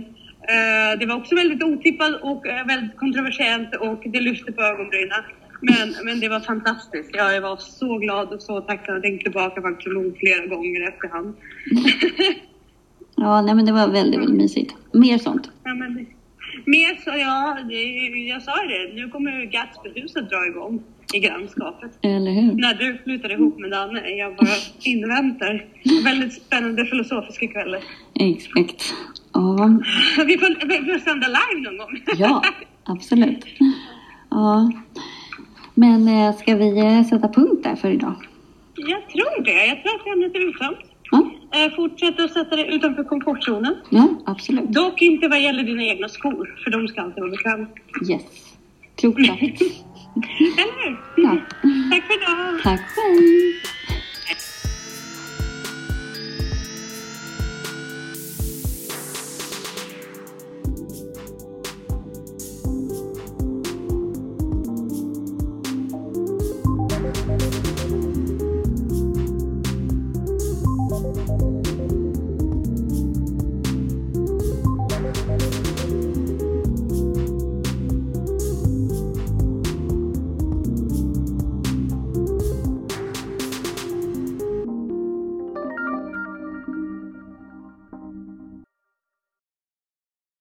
eh, 0.53 0.99
det 0.99 1.05
var 1.05 1.15
också 1.15 1.35
väldigt 1.35 1.63
otippat 1.63 2.21
och 2.21 2.47
eh, 2.47 2.65
väldigt 2.67 2.97
kontroversiellt 2.97 3.75
och 3.75 4.03
det 4.05 4.19
lyfte 4.21 4.51
på 4.51 4.61
ögonbrynen. 4.61 5.23
Men, 5.61 5.95
men 6.05 6.19
det 6.19 6.29
var 6.29 6.39
fantastiskt. 6.39 7.09
Jag 7.13 7.41
var 7.41 7.57
så 7.57 7.97
glad 7.97 8.33
och 8.33 8.41
så 8.41 8.61
tacksam. 8.61 8.93
Jag 8.93 9.03
tänkte 9.03 9.23
tillbaka 9.23 9.61
faktiskt 9.61 9.93
nog 9.93 10.17
flera 10.17 10.45
gånger 10.45 10.89
efterhand. 10.89 11.35
ja, 13.15 13.41
nej 13.41 13.55
men 13.55 13.65
det 13.65 13.71
var 13.71 13.87
väldigt, 13.87 14.19
väldigt 14.19 14.35
mysigt. 14.37 14.75
Mer 14.91 15.17
sånt. 15.17 15.49
ja, 15.63 15.73
men, 15.73 16.05
mer 16.65 16.95
så 17.03 17.09
ja, 17.09 17.57
det, 17.69 17.83
jag 18.27 18.41
sa 18.41 18.51
det. 18.51 18.93
Nu 18.95 19.09
kommer 19.09 19.45
Gatsbyhuset 19.45 20.29
dra 20.29 20.47
igång 20.47 20.83
i 21.13 21.19
grannskapet. 21.19 21.91
Eller 22.01 22.31
hur? 22.31 22.53
När 22.53 22.73
du 22.73 22.97
flyttar 23.03 23.31
ihop 23.31 23.59
med 23.59 23.71
Danne. 23.71 24.09
Jag 24.09 24.35
bara 24.35 24.55
inväntar. 24.83 25.65
Väldigt 26.03 26.33
spännande 26.33 26.85
filosofiska 26.85 27.47
kvällar. 27.47 27.81
Exakt. 28.19 28.93
Ja, 29.33 29.79
Vi 30.25 30.37
får, 30.37 30.67
vi 30.67 30.91
får 30.91 30.99
sända 30.99 31.27
live 31.27 31.61
någon 31.61 31.77
gång. 31.77 32.03
ja 32.17 32.43
absolut. 32.83 33.45
Ja. 34.29 34.71
Men 35.75 36.07
eh, 36.07 36.35
ska 36.37 36.55
vi 36.55 36.79
eh, 36.79 37.03
sätta 37.03 37.27
punkt 37.27 37.63
där 37.63 37.75
för 37.75 37.89
idag? 37.89 38.15
Jag 38.75 39.09
tror 39.09 39.43
det. 39.43 39.65
Jag 39.65 39.83
tror 39.83 39.95
att 39.95 40.07
ämnet 40.07 40.35
är 40.35 40.49
uttömt. 40.49 40.77
Ja. 41.11 41.31
Eh, 41.59 41.75
fortsätt 41.75 42.19
att 42.19 42.33
sätta 42.33 42.55
dig 42.55 42.75
utanför 42.75 43.03
komfortzonen. 43.03 43.75
Ja, 43.89 44.07
absolut. 44.25 44.69
Dock 44.69 45.01
inte 45.01 45.27
vad 45.27 45.41
gäller 45.41 45.63
dina 45.63 45.83
egna 45.83 46.09
skor, 46.09 46.59
för 46.63 46.71
de 46.71 46.87
ska 46.87 47.01
alltid 47.01 47.21
vara 47.21 47.31
bekväma. 47.31 47.65
Yes. 48.09 48.21
Klokt 48.95 49.25
sagt. 49.27 49.41
Eller 50.61 50.85
hur? 50.85 50.97
Ja. 51.23 51.37
Tack 51.91 52.03
för 52.03 52.13
idag. 52.17 52.63
Tack 52.63 52.81
själv. 52.81 53.21